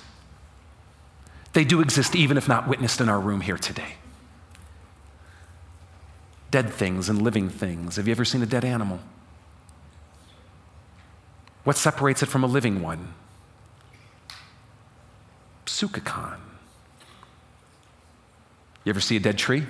They 1.56 1.64
do 1.64 1.80
exist, 1.80 2.14
even 2.14 2.36
if 2.36 2.48
not 2.48 2.68
witnessed 2.68 3.00
in 3.00 3.08
our 3.08 3.18
room 3.18 3.40
here 3.40 3.56
today. 3.56 3.94
Dead 6.50 6.68
things 6.68 7.08
and 7.08 7.22
living 7.22 7.48
things. 7.48 7.96
Have 7.96 8.06
you 8.06 8.10
ever 8.10 8.26
seen 8.26 8.42
a 8.42 8.46
dead 8.46 8.62
animal? 8.62 9.00
What 11.64 11.78
separates 11.78 12.22
it 12.22 12.26
from 12.26 12.44
a 12.44 12.46
living 12.46 12.82
one? 12.82 13.14
Psuchikon. 15.64 16.36
You 18.84 18.90
ever 18.90 19.00
see 19.00 19.16
a 19.16 19.20
dead 19.20 19.38
tree? 19.38 19.64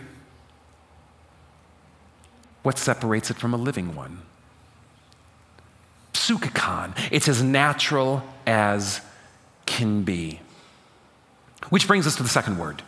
What 2.65 2.79
separates 2.79 3.31
it 3.31 3.37
from 3.37 3.55
a 3.55 3.57
living 3.57 3.95
one? 3.95 4.23
Psuchikon. 6.15 6.99
It's 7.13 7.29
as 7.29 7.45
natural 7.45 8.25
as 8.45 9.01
can 9.67 10.03
be. 10.03 10.41
Which 11.71 11.87
brings 11.89 12.07
us 12.07 12.17
to 12.17 12.23
the 12.23 12.29
second 12.29 12.59
word. 12.59 12.83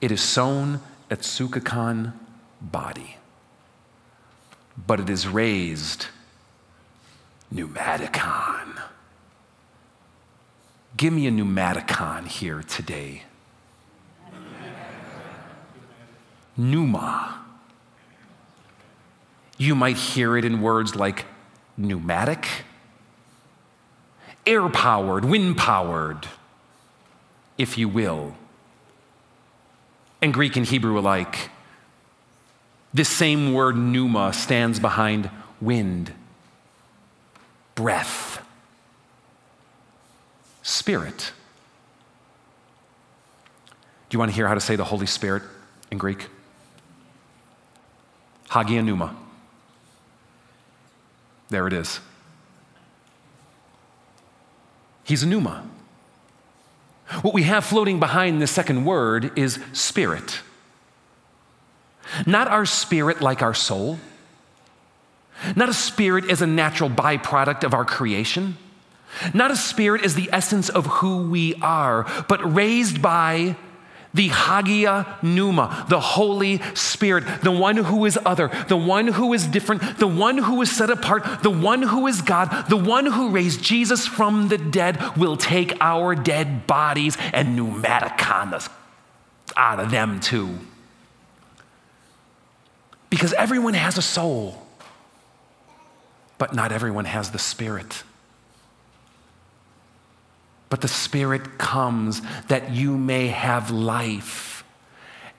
It 0.00 0.10
is 0.10 0.20
sown 0.20 0.80
at 1.10 1.20
Psuchikon 1.20 2.14
body, 2.60 3.16
but 4.86 5.00
it 5.00 5.10
is 5.10 5.28
raised 5.28 6.06
pneumaticon. 7.52 8.80
Give 10.96 11.12
me 11.12 11.26
a 11.26 11.30
pneumaticon 11.30 12.26
here 12.26 12.62
today. 12.62 13.22
Pneuma. 16.56 17.42
You 19.56 19.74
might 19.74 19.96
hear 19.96 20.36
it 20.36 20.44
in 20.44 20.62
words 20.62 20.96
like 20.96 21.26
pneumatic, 21.76 22.46
air 24.46 24.68
powered, 24.68 25.24
wind 25.24 25.56
powered, 25.58 26.26
if 27.60 27.76
you 27.76 27.90
will. 27.90 28.34
And 30.22 30.32
Greek 30.32 30.56
and 30.56 30.64
Hebrew 30.64 30.98
alike. 30.98 31.50
This 32.94 33.08
same 33.10 33.52
word 33.52 33.76
pneuma 33.76 34.32
stands 34.32 34.80
behind 34.80 35.28
wind, 35.60 36.14
breath, 37.74 38.42
spirit. 40.62 41.32
Do 44.08 44.14
you 44.14 44.18
want 44.18 44.30
to 44.30 44.34
hear 44.34 44.48
how 44.48 44.54
to 44.54 44.60
say 44.60 44.74
the 44.74 44.84
Holy 44.84 45.06
Spirit 45.06 45.42
in 45.90 45.98
Greek? 45.98 46.28
Hagia 48.48 48.82
pneuma. 48.82 49.14
There 51.50 51.66
it 51.66 51.74
is. 51.74 52.00
He's 55.04 55.22
a 55.22 55.26
pneuma. 55.26 55.62
What 57.22 57.34
we 57.34 57.42
have 57.42 57.64
floating 57.64 57.98
behind 57.98 58.40
the 58.40 58.46
second 58.46 58.84
word 58.84 59.36
is 59.36 59.58
spirit. 59.72 60.40
Not 62.26 62.48
our 62.48 62.66
spirit 62.66 63.20
like 63.20 63.42
our 63.42 63.54
soul, 63.54 63.98
not 65.56 65.68
a 65.68 65.74
spirit 65.74 66.30
as 66.30 66.42
a 66.42 66.46
natural 66.46 66.90
byproduct 66.90 67.64
of 67.64 67.74
our 67.74 67.84
creation, 67.84 68.56
not 69.34 69.50
a 69.50 69.56
spirit 69.56 70.04
as 70.04 70.14
the 70.14 70.28
essence 70.32 70.68
of 70.68 70.86
who 70.86 71.28
we 71.28 71.54
are, 71.56 72.06
but 72.28 72.54
raised 72.54 73.02
by 73.02 73.56
the 74.12 74.28
Hagia 74.28 75.18
Pneuma, 75.22 75.86
the 75.88 76.00
Holy 76.00 76.60
Spirit, 76.74 77.24
the 77.42 77.52
one 77.52 77.76
who 77.76 78.04
is 78.04 78.18
other, 78.24 78.50
the 78.68 78.76
one 78.76 79.08
who 79.08 79.32
is 79.32 79.46
different, 79.46 79.98
the 79.98 80.06
one 80.06 80.38
who 80.38 80.60
is 80.62 80.70
set 80.70 80.90
apart, 80.90 81.42
the 81.42 81.50
one 81.50 81.82
who 81.82 82.06
is 82.06 82.22
God, 82.22 82.68
the 82.68 82.76
one 82.76 83.06
who 83.06 83.30
raised 83.30 83.62
Jesus 83.62 84.06
from 84.06 84.48
the 84.48 84.58
dead 84.58 85.16
will 85.16 85.36
take 85.36 85.76
our 85.80 86.14
dead 86.14 86.66
bodies 86.66 87.16
and 87.32 87.58
pneumatikon 87.58 88.52
us 88.52 88.68
out 89.56 89.80
of 89.80 89.90
them 89.90 90.20
too. 90.20 90.58
Because 93.10 93.32
everyone 93.34 93.74
has 93.74 93.98
a 93.98 94.02
soul, 94.02 94.66
but 96.38 96.54
not 96.54 96.72
everyone 96.72 97.04
has 97.04 97.30
the 97.30 97.38
Spirit 97.38 98.02
but 100.70 100.80
the 100.80 100.88
Spirit 100.88 101.58
comes 101.58 102.22
that 102.46 102.70
you 102.70 102.96
may 102.96 103.26
have 103.26 103.70
life 103.70 104.64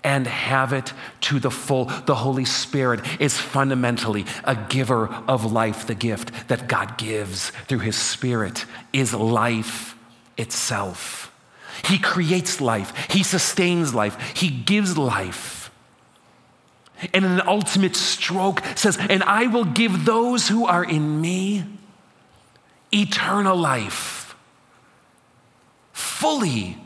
and 0.04 0.28
have 0.28 0.74
it 0.74 0.94
to 1.22 1.39
the 1.39 1.50
full. 1.50 1.86
The 1.86 2.15
Holy 2.15 2.46
Spirit 2.46 3.00
is 3.20 3.38
fundamentally 3.38 4.26
a 4.44 4.56
giver 4.56 5.08
of 5.28 5.52
life. 5.52 5.88
The 5.88 5.96
gift 5.96 6.50
that 6.50 6.67
God 6.67 6.98
gives 6.98 7.52
through 7.67 7.80
His 7.80 7.96
Spirit 7.96 8.65
is 8.91 9.13
life 9.13 9.98
itself. 10.38 11.34
He 11.86 11.98
creates 11.98 12.60
life, 12.60 12.94
He 13.10 13.24
sustains 13.24 13.94
life, 13.94 14.38
He 14.38 14.50
gives 14.50 14.98
life. 14.98 15.72
And 17.13 17.26
in 17.26 17.32
an 17.32 17.48
ultimate 17.48 17.96
stroke 17.96 18.62
says, 18.76 18.98
And 18.98 19.24
I 19.24 19.48
will 19.48 19.65
give 19.65 20.06
those 20.06 20.50
who 20.50 20.67
are 20.67 20.84
in 20.84 21.20
me 21.20 21.63
eternal 22.91 23.56
life 23.56 24.20
fully, 25.93 26.77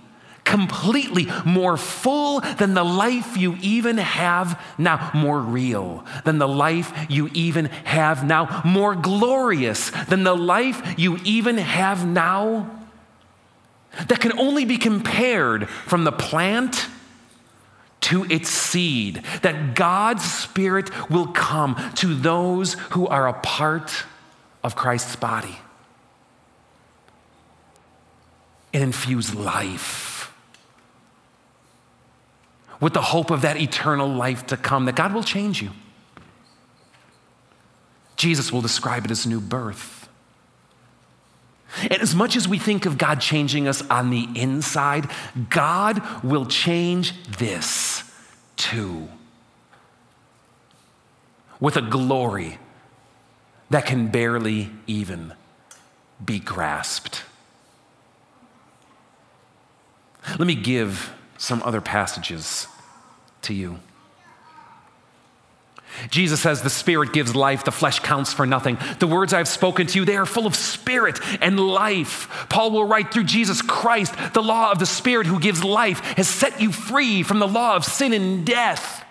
completely, 0.44 1.28
more 1.44 1.76
full 1.76 2.40
than 2.40 2.74
the 2.74 2.84
life 2.84 3.36
you 3.36 3.58
even 3.62 3.98
have 3.98 4.62
now, 4.78 5.12
more 5.14 5.40
real 5.40 6.06
than 6.24 6.38
the 6.38 6.48
life 6.48 6.94
you 7.10 7.30
even 7.34 7.66
have 7.66 8.24
now, 8.24 8.62
more 8.64 8.96
glorious 8.96 9.90
than 10.08 10.24
the 10.24 10.36
life 10.36 10.98
you 10.98 11.18
even 11.24 11.58
have 11.58 12.06
now, 12.06 12.70
that 14.08 14.20
can 14.20 14.38
only 14.40 14.66
be 14.66 14.78
compared 14.78 15.68
from 15.70 16.04
the 16.04 16.12
plant 16.12 16.88
to 18.02 18.24
its 18.26 18.50
seed, 18.50 19.24
that 19.42 19.74
God's 19.74 20.24
Spirit 20.24 21.10
will 21.10 21.28
come 21.28 21.76
to 21.96 22.14
those 22.14 22.74
who 22.92 23.08
are 23.08 23.28
a 23.28 23.34
part 23.34 24.04
of 24.64 24.76
Christ's 24.76 25.16
body 25.16 25.58
and 28.76 28.84
infuse 28.84 29.34
life 29.34 30.34
with 32.82 32.94
the 32.94 33.02
hope 33.02 33.32
of 33.32 33.42
that 33.42 33.56
eternal 33.56 34.08
life 34.08 34.46
to 34.48 34.58
come, 34.58 34.84
that 34.86 34.98
God 34.98 35.14
will 35.14 35.24
change 35.24 35.62
you. 35.62 35.70
Jesus 38.18 38.52
will 38.52 38.62
describe 38.62 39.06
it 39.06 39.12
as 39.12 39.26
new 39.26 39.40
birth. 39.40 40.10
And 41.84 42.02
as 42.02 42.14
much 42.14 42.36
as 42.36 42.50
we 42.50 42.60
think 42.60 42.86
of 42.86 42.98
God 42.98 43.22
changing 43.22 43.68
us 43.68 43.82
on 43.90 44.10
the 44.10 44.28
inside, 44.36 45.10
God 45.50 46.02
will 46.24 46.46
change 46.46 47.14
this 47.38 48.04
too. 48.58 49.08
With 51.62 51.78
a 51.78 51.82
glory 51.82 52.60
that 53.70 53.86
can 53.86 54.08
barely 54.08 54.70
even 54.86 55.34
be 56.24 56.40
grasped. 56.40 57.25
Let 60.30 60.48
me 60.48 60.56
give 60.56 61.14
some 61.38 61.62
other 61.64 61.82
passages 61.82 62.68
to 63.44 63.54
you. 63.54 63.80
Jesus 66.10 66.42
says, 66.42 66.62
The 66.62 66.70
Spirit 66.70 67.14
gives 67.14 67.36
life, 67.36 67.64
the 67.64 67.72
flesh 67.72 68.00
counts 68.00 68.34
for 68.34 68.46
nothing. 68.46 68.78
The 69.00 69.08
words 69.08 69.34
I've 69.34 69.48
spoken 69.48 69.88
to 69.88 70.00
you, 70.00 70.06
they 70.06 70.18
are 70.18 70.26
full 70.26 70.46
of 70.46 70.56
spirit 70.56 71.20
and 71.42 71.60
life. 71.60 72.48
Paul 72.50 72.72
will 72.72 72.86
write 72.86 73.14
through 73.14 73.26
Jesus 73.26 73.62
Christ, 73.62 74.14
the 74.34 74.44
law 74.44 74.72
of 74.72 74.80
the 74.80 74.86
Spirit 74.86 75.28
who 75.28 75.40
gives 75.40 75.64
life 75.64 76.00
has 76.18 76.28
set 76.28 76.62
you 76.62 76.72
free 76.72 77.24
from 77.24 77.40
the 77.40 77.48
law 77.48 77.76
of 77.76 77.86
sin 77.86 78.14
and 78.14 78.46
death. 78.46 79.04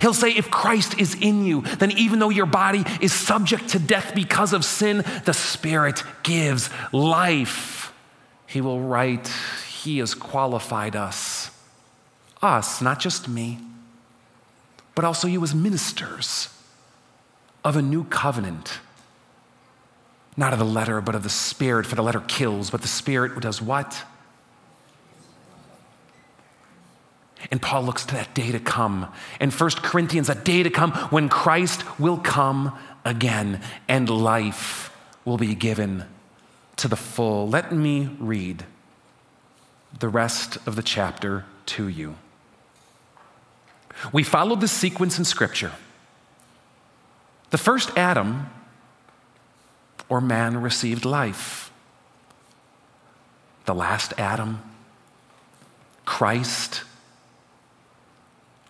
He'll 0.00 0.14
say, 0.14 0.30
If 0.30 0.50
Christ 0.50 0.98
is 0.98 1.14
in 1.14 1.44
you, 1.44 1.62
then 1.62 1.90
even 1.92 2.18
though 2.18 2.30
your 2.30 2.46
body 2.46 2.84
is 3.00 3.12
subject 3.12 3.68
to 3.70 3.78
death 3.78 4.12
because 4.14 4.52
of 4.52 4.64
sin, 4.64 5.04
the 5.24 5.34
Spirit 5.34 6.02
gives 6.22 6.70
life. 6.92 7.92
He 8.46 8.60
will 8.60 8.80
write, 8.80 9.30
he 9.84 9.98
has 9.98 10.14
qualified 10.14 10.94
us, 10.94 11.50
us, 12.42 12.82
not 12.82 13.00
just 13.00 13.28
me, 13.28 13.58
but 14.94 15.04
also 15.04 15.26
you 15.26 15.42
as 15.42 15.54
ministers 15.54 16.48
of 17.64 17.76
a 17.76 17.82
new 17.82 18.04
covenant. 18.04 18.80
Not 20.36 20.52
of 20.52 20.58
the 20.58 20.64
letter, 20.64 21.00
but 21.00 21.14
of 21.14 21.22
the 21.22 21.30
Spirit, 21.30 21.86
for 21.86 21.94
the 21.94 22.02
letter 22.02 22.20
kills, 22.20 22.70
but 22.70 22.82
the 22.82 22.88
Spirit 22.88 23.40
does 23.40 23.62
what? 23.62 24.04
And 27.50 27.60
Paul 27.60 27.82
looks 27.84 28.04
to 28.04 28.14
that 28.14 28.34
day 28.34 28.52
to 28.52 28.60
come. 28.60 29.10
In 29.40 29.50
1 29.50 29.70
Corinthians, 29.76 30.26
that 30.26 30.44
day 30.44 30.62
to 30.62 30.70
come 30.70 30.92
when 31.10 31.30
Christ 31.30 31.98
will 31.98 32.18
come 32.18 32.78
again 33.04 33.62
and 33.88 34.10
life 34.10 34.94
will 35.24 35.38
be 35.38 35.54
given 35.54 36.04
to 36.76 36.88
the 36.88 36.96
full. 36.96 37.48
Let 37.48 37.72
me 37.72 38.14
read 38.18 38.64
the 39.98 40.08
rest 40.08 40.56
of 40.66 40.76
the 40.76 40.82
chapter 40.82 41.44
to 41.66 41.88
you. 41.88 42.16
We 44.12 44.22
followed 44.22 44.60
the 44.60 44.68
sequence 44.68 45.18
in 45.18 45.24
Scripture. 45.24 45.72
The 47.50 47.58
first 47.58 47.90
Adam, 47.96 48.48
or 50.08 50.20
man, 50.20 50.62
received 50.62 51.04
life. 51.04 51.72
The 53.66 53.74
last 53.74 54.14
Adam, 54.16 54.62
Christ, 56.04 56.82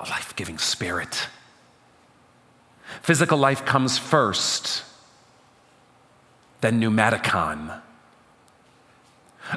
a 0.00 0.04
life 0.08 0.34
giving 0.34 0.58
spirit. 0.58 1.28
Physical 3.02 3.38
life 3.38 3.64
comes 3.64 3.98
first, 3.98 4.82
then 6.60 6.80
pneumatikon 6.80 7.80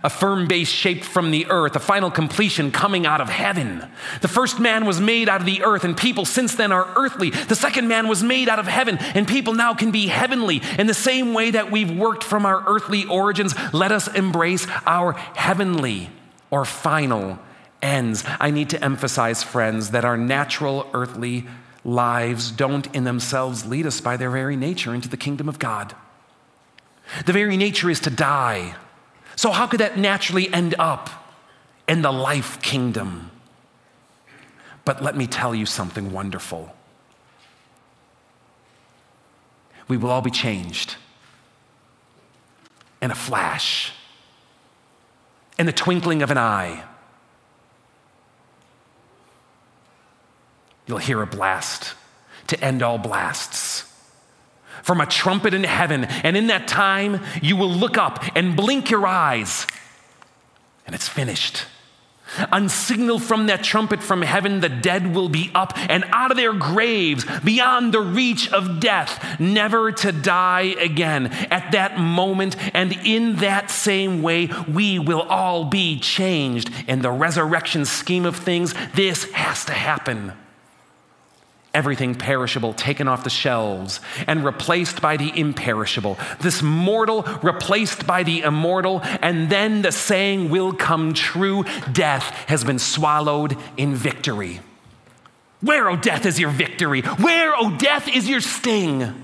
a 0.04 0.10
firm 0.10 0.48
base 0.48 0.70
shaped 0.70 1.04
from 1.04 1.32
the 1.32 1.46
earth, 1.50 1.76
a 1.76 1.80
final 1.80 2.10
completion 2.10 2.72
coming 2.72 3.06
out 3.06 3.22
of 3.22 3.30
heaven. 3.30 3.86
The 4.22 4.28
first 4.28 4.60
man 4.60 4.86
was 4.86 5.00
made 5.00 5.30
out 5.30 5.42
of 5.42 5.46
the 5.46 5.64
earth, 5.64 5.84
and 5.84 5.96
people 5.96 6.26
since 6.26 6.56
then 6.56 6.72
are 6.72 6.88
earthly. 6.96 7.30
The 7.30 7.56
second 7.56 7.88
man 7.88 8.08
was 8.08 8.24
made 8.24 8.50
out 8.50 8.60
of 8.60 8.68
heaven, 8.68 8.98
and 9.14 9.28
people 9.28 9.54
now 9.54 9.74
can 9.74 9.92
be 9.92 10.08
heavenly. 10.08 10.62
In 10.80 10.88
the 10.88 10.94
same 10.94 11.34
way 11.34 11.52
that 11.52 11.72
we've 11.72 11.92
worked 11.92 12.24
from 12.24 12.46
our 12.46 12.64
earthly 12.68 13.06
origins, 13.06 13.54
let 13.74 13.92
us 13.92 14.08
embrace 14.08 14.66
our 14.86 15.14
heavenly 15.14 16.10
or 16.50 16.66
final 16.66 17.40
ends. 17.82 18.24
I 18.40 18.52
need 18.52 18.70
to 18.72 18.84
emphasize, 18.84 19.44
friends, 19.44 19.92
that 19.92 20.06
our 20.06 20.18
natural 20.18 20.90
earthly 20.94 21.46
lives 21.86 22.52
don't 22.52 22.94
in 22.96 23.04
themselves 23.04 23.66
lead 23.66 23.86
us 23.86 24.00
by 24.00 24.18
their 24.18 24.30
very 24.30 24.56
nature 24.56 24.94
into 24.94 25.10
the 25.10 25.18
kingdom 25.18 25.50
of 25.50 25.60
God. 25.60 25.96
The 27.26 27.34
very 27.34 27.58
nature 27.58 27.90
is 27.90 28.00
to 28.02 28.10
die 28.10 28.76
so, 29.36 29.52
how 29.52 29.68
could 29.68 29.80
that 29.80 29.98
naturally 29.98 30.54
end 30.54 30.76
up 30.78 31.10
in 31.88 32.02
the 32.02 32.12
life 32.12 32.62
kingdom? 32.62 33.32
But 34.86 35.02
let 35.02 35.16
me 35.16 35.28
tell 35.28 35.56
you 35.56 35.66
something 35.66 36.12
wonderful. 36.12 36.76
We 39.88 39.98
will 39.98 40.12
all 40.12 40.22
be 40.22 40.32
changed 40.32 40.96
in 43.02 43.12
a 43.12 43.16
flash, 43.16 43.92
in 45.60 45.66
the 45.66 45.74
twinkling 45.74 46.22
of 46.22 46.32
an 46.32 46.38
eye. 46.38 46.84
You'll 50.86 50.98
hear 50.98 51.22
a 51.22 51.28
blast 51.28 51.96
to 52.48 52.62
end 52.64 52.82
all 52.82 52.98
blasts 52.98 53.93
from 54.84 55.02
a 55.02 55.08
trumpet 55.08 55.56
in 55.56 55.64
heaven. 55.64 56.04
And 56.04 56.38
in 56.38 56.48
that 56.48 56.68
time, 56.68 57.22
you 57.42 57.58
will 57.58 57.72
look 57.72 57.98
up 57.98 58.24
and 58.36 58.56
blink 58.56 58.92
your 58.92 59.08
eyes, 59.08 59.66
and 60.86 60.94
it's 60.94 61.08
finished. 61.08 61.66
On 62.52 62.68
signal 62.68 63.20
from 63.20 63.46
that 63.46 63.64
trumpet 63.64 64.02
from 64.02 64.24
heaven, 64.24 64.60
the 64.60 64.70
dead 64.70 65.14
will 65.14 65.30
be 65.30 65.52
up 65.54 65.78
and 65.78 66.04
out 66.08 66.32
of 66.32 66.38
their 66.38 66.54
graves 66.54 67.26
beyond 67.42 67.94
the 67.94 68.02
reach 68.02 68.52
of 68.52 68.80
death, 68.80 69.40
never 69.40 69.92
to 69.92 70.12
die 70.12 70.76
again. 70.80 71.28
At 71.52 71.74
that 71.74 72.00
moment 72.00 72.56
and 72.74 72.92
in 73.06 73.36
that 73.38 73.70
same 73.70 74.24
way, 74.24 74.50
we 74.68 74.98
will 74.98 75.22
all 75.22 75.66
be 75.66 76.00
changed. 76.00 76.72
In 76.88 77.04
the 77.04 77.12
resurrection 77.12 77.86
scheme 77.86 78.26
of 78.26 78.36
things, 78.36 78.74
this 78.96 79.32
has 79.34 79.66
to 79.66 79.74
happen 79.74 80.34
everything 81.74 82.14
perishable 82.14 82.74
taken 82.74 83.08
off 83.08 83.24
the 83.24 83.30
shelves 83.30 84.00
and 84.28 84.46
replaced 84.46 85.02
by 85.02 85.18
the 85.18 85.32
imperishable, 85.38 86.18
this 86.40 86.62
mortal 86.62 87.24
replaced 87.42 88.06
by 88.06 88.24
the 88.24 88.42
immortal, 88.42 89.02
and 89.22 89.50
then 89.50 89.82
the 89.82 89.92
saying 89.92 90.50
will 90.50 90.74
come 90.74 91.14
true 91.14 91.66
death 91.92 92.24
has 92.48 92.64
been 92.64 92.80
swallowed 92.80 93.58
in 93.76 93.96
victory. 93.96 94.60
Where, 95.62 95.90
O 95.90 95.94
oh, 95.94 95.96
death, 95.96 96.26
is 96.26 96.40
your 96.40 96.52
victory? 96.52 97.02
Where, 97.02 97.56
O 97.56 97.60
oh, 97.62 97.78
death, 97.78 98.08
is 98.08 98.30
your 98.30 98.42
sting? 98.42 99.22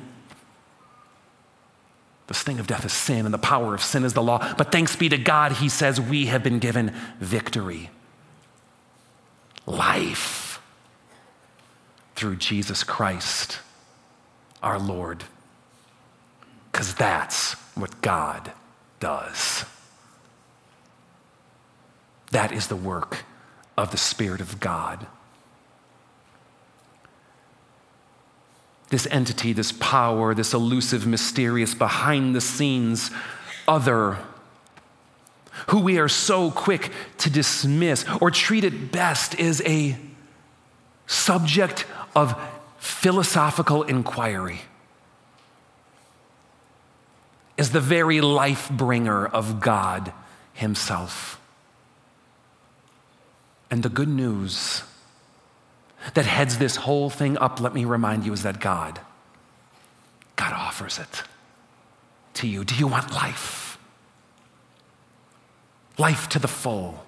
The 2.28 2.34
sting 2.34 2.60
of 2.60 2.68
death 2.68 2.86
is 2.86 2.94
sin, 2.94 3.26
and 3.26 3.34
the 3.34 3.40
power 3.40 3.76
of 3.76 3.84
sin 3.84 4.04
is 4.06 4.14
the 4.14 4.24
law. 4.24 4.54
But 4.56 4.72
thanks 4.72 4.96
be 4.96 5.10
to 5.10 5.18
God, 5.18 5.54
he 5.54 5.68
says, 5.68 6.00
we 6.00 6.28
have 6.28 6.44
been 6.44 6.60
given 6.60 6.96
victory. 7.20 7.90
Life 9.66 10.39
through 12.20 12.36
Jesus 12.36 12.84
Christ, 12.84 13.60
our 14.62 14.78
Lord. 14.78 15.24
Because 16.70 16.94
that's 16.94 17.54
what 17.76 18.02
God 18.02 18.52
does. 19.00 19.64
That 22.32 22.52
is 22.52 22.68
the 22.68 22.76
work 22.76 23.24
of 23.78 23.92
the 23.92 23.98
Spirit 23.98 24.42
of 24.42 24.60
God. 24.60 25.08
This 28.90 29.08
entity, 29.10 29.54
this 29.54 29.72
power, 29.72 30.34
this 30.34 30.54
elusive, 30.54 31.08
mysterious, 31.08 31.74
behind 31.74 32.36
the 32.36 32.42
scenes 32.42 33.12
other, 33.66 34.18
who 35.68 35.80
we 35.80 35.98
are 35.98 36.10
so 36.10 36.52
quick 36.52 36.92
to 37.20 37.30
dismiss 37.30 38.04
or 38.20 38.30
treat 38.30 38.66
at 38.66 38.92
best 38.92 39.40
is 39.40 39.62
a 39.66 39.98
subject 41.08 41.86
of 42.16 42.40
philosophical 42.78 43.84
inquiry 43.84 44.62
is 47.58 47.72
the 47.72 47.82
very 47.82 48.22
life 48.22 48.70
bringer 48.70 49.26
of 49.26 49.60
God 49.60 50.14
Himself. 50.54 51.40
And 53.70 53.84
the 53.84 53.90
good 53.90 54.08
news 54.08 54.84
that 56.14 56.26
heads 56.26 56.58
this 56.58 56.78
whole 56.78 57.10
thing 57.10 57.38
up, 57.38 57.60
let 57.60 57.74
me 57.74 57.84
remind 57.84 58.26
you, 58.26 58.32
is 58.32 58.44
that 58.44 58.62
God, 58.62 59.00
God 60.38 60.54
offers 60.54 60.98
it 60.98 61.24
to 62.36 62.48
you. 62.48 62.64
Do 62.64 62.76
you 62.76 62.88
want 62.88 63.12
life? 63.12 63.78
Life 65.98 66.30
to 66.30 66.40
the 66.40 66.48
full. 66.48 67.06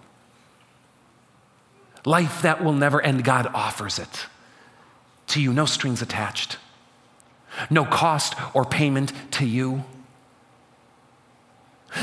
Life 2.03 2.41
that 2.41 2.61
will 2.61 2.73
never 2.73 3.01
end, 3.01 3.23
God 3.23 3.47
offers 3.53 3.97
it 3.99 4.27
to 5.31 5.41
you, 5.41 5.53
no 5.53 5.65
strings 5.65 6.01
attached, 6.01 6.57
no 7.69 7.85
cost 7.85 8.35
or 8.53 8.65
payment 8.65 9.11
to 9.31 9.45
you. 9.45 9.83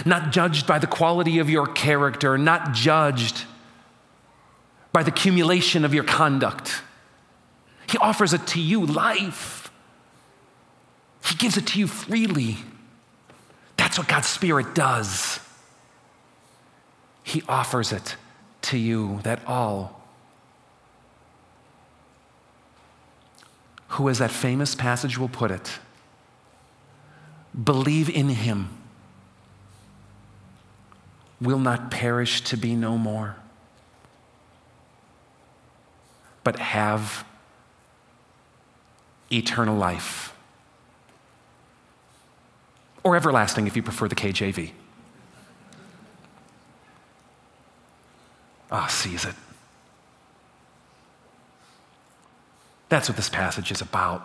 Not 0.04 0.32
judged 0.32 0.66
by 0.66 0.78
the 0.78 0.86
quality 0.86 1.38
of 1.38 1.48
your 1.48 1.66
character, 1.66 2.36
not 2.36 2.74
judged 2.74 3.44
by 4.92 5.02
the 5.02 5.10
accumulation 5.10 5.84
of 5.84 5.94
your 5.94 6.04
conduct. 6.04 6.82
He 7.88 7.96
offers 7.98 8.34
it 8.34 8.46
to 8.48 8.60
you 8.60 8.84
life. 8.84 9.70
He 11.24 11.36
gives 11.36 11.56
it 11.56 11.66
to 11.68 11.78
you 11.78 11.86
freely. 11.86 12.58
That's 13.76 13.98
what 13.98 14.08
God's 14.08 14.26
Spirit 14.26 14.74
does. 14.74 15.40
He 17.22 17.42
offers 17.48 17.92
it 17.92 18.16
to 18.62 18.78
you 18.78 19.20
that 19.22 19.40
all 19.46 19.97
who, 23.88 24.08
as 24.08 24.18
that 24.18 24.30
famous 24.30 24.74
passage 24.74 25.18
will 25.18 25.28
put 25.28 25.50
it, 25.50 25.78
believe 27.64 28.08
in 28.08 28.28
him 28.28 28.68
will 31.40 31.58
not 31.58 31.90
perish 31.90 32.40
to 32.42 32.56
be 32.56 32.74
no 32.74 32.98
more, 32.98 33.36
but 36.44 36.58
have 36.58 37.24
eternal 39.30 39.76
life. 39.76 40.34
Or 43.04 43.16
everlasting 43.16 43.66
if 43.66 43.76
you 43.76 43.82
prefer 43.82 44.08
the 44.08 44.14
KJV. 44.14 44.72
Ah, 48.70 48.84
oh, 48.84 48.88
seize 48.90 49.24
it. 49.24 49.34
That's 52.88 53.08
what 53.08 53.16
this 53.16 53.28
passage 53.28 53.70
is 53.70 53.80
about. 53.80 54.22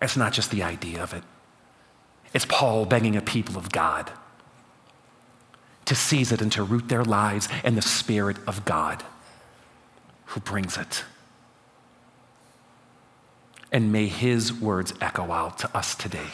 It's 0.00 0.16
not 0.16 0.32
just 0.32 0.50
the 0.50 0.62
idea 0.62 1.02
of 1.02 1.12
it, 1.12 1.22
it's 2.34 2.46
Paul 2.46 2.86
begging 2.86 3.16
a 3.16 3.20
people 3.20 3.56
of 3.56 3.70
God 3.70 4.10
to 5.84 5.94
seize 5.94 6.32
it 6.32 6.40
and 6.40 6.50
to 6.52 6.62
root 6.62 6.88
their 6.88 7.04
lives 7.04 7.48
in 7.64 7.74
the 7.74 7.82
Spirit 7.82 8.36
of 8.46 8.64
God 8.64 9.02
who 10.26 10.40
brings 10.40 10.76
it. 10.76 11.04
And 13.70 13.92
may 13.92 14.06
his 14.06 14.52
words 14.52 14.94
echo 15.00 15.30
out 15.32 15.58
to 15.58 15.76
us 15.76 15.94
today. 15.94 16.28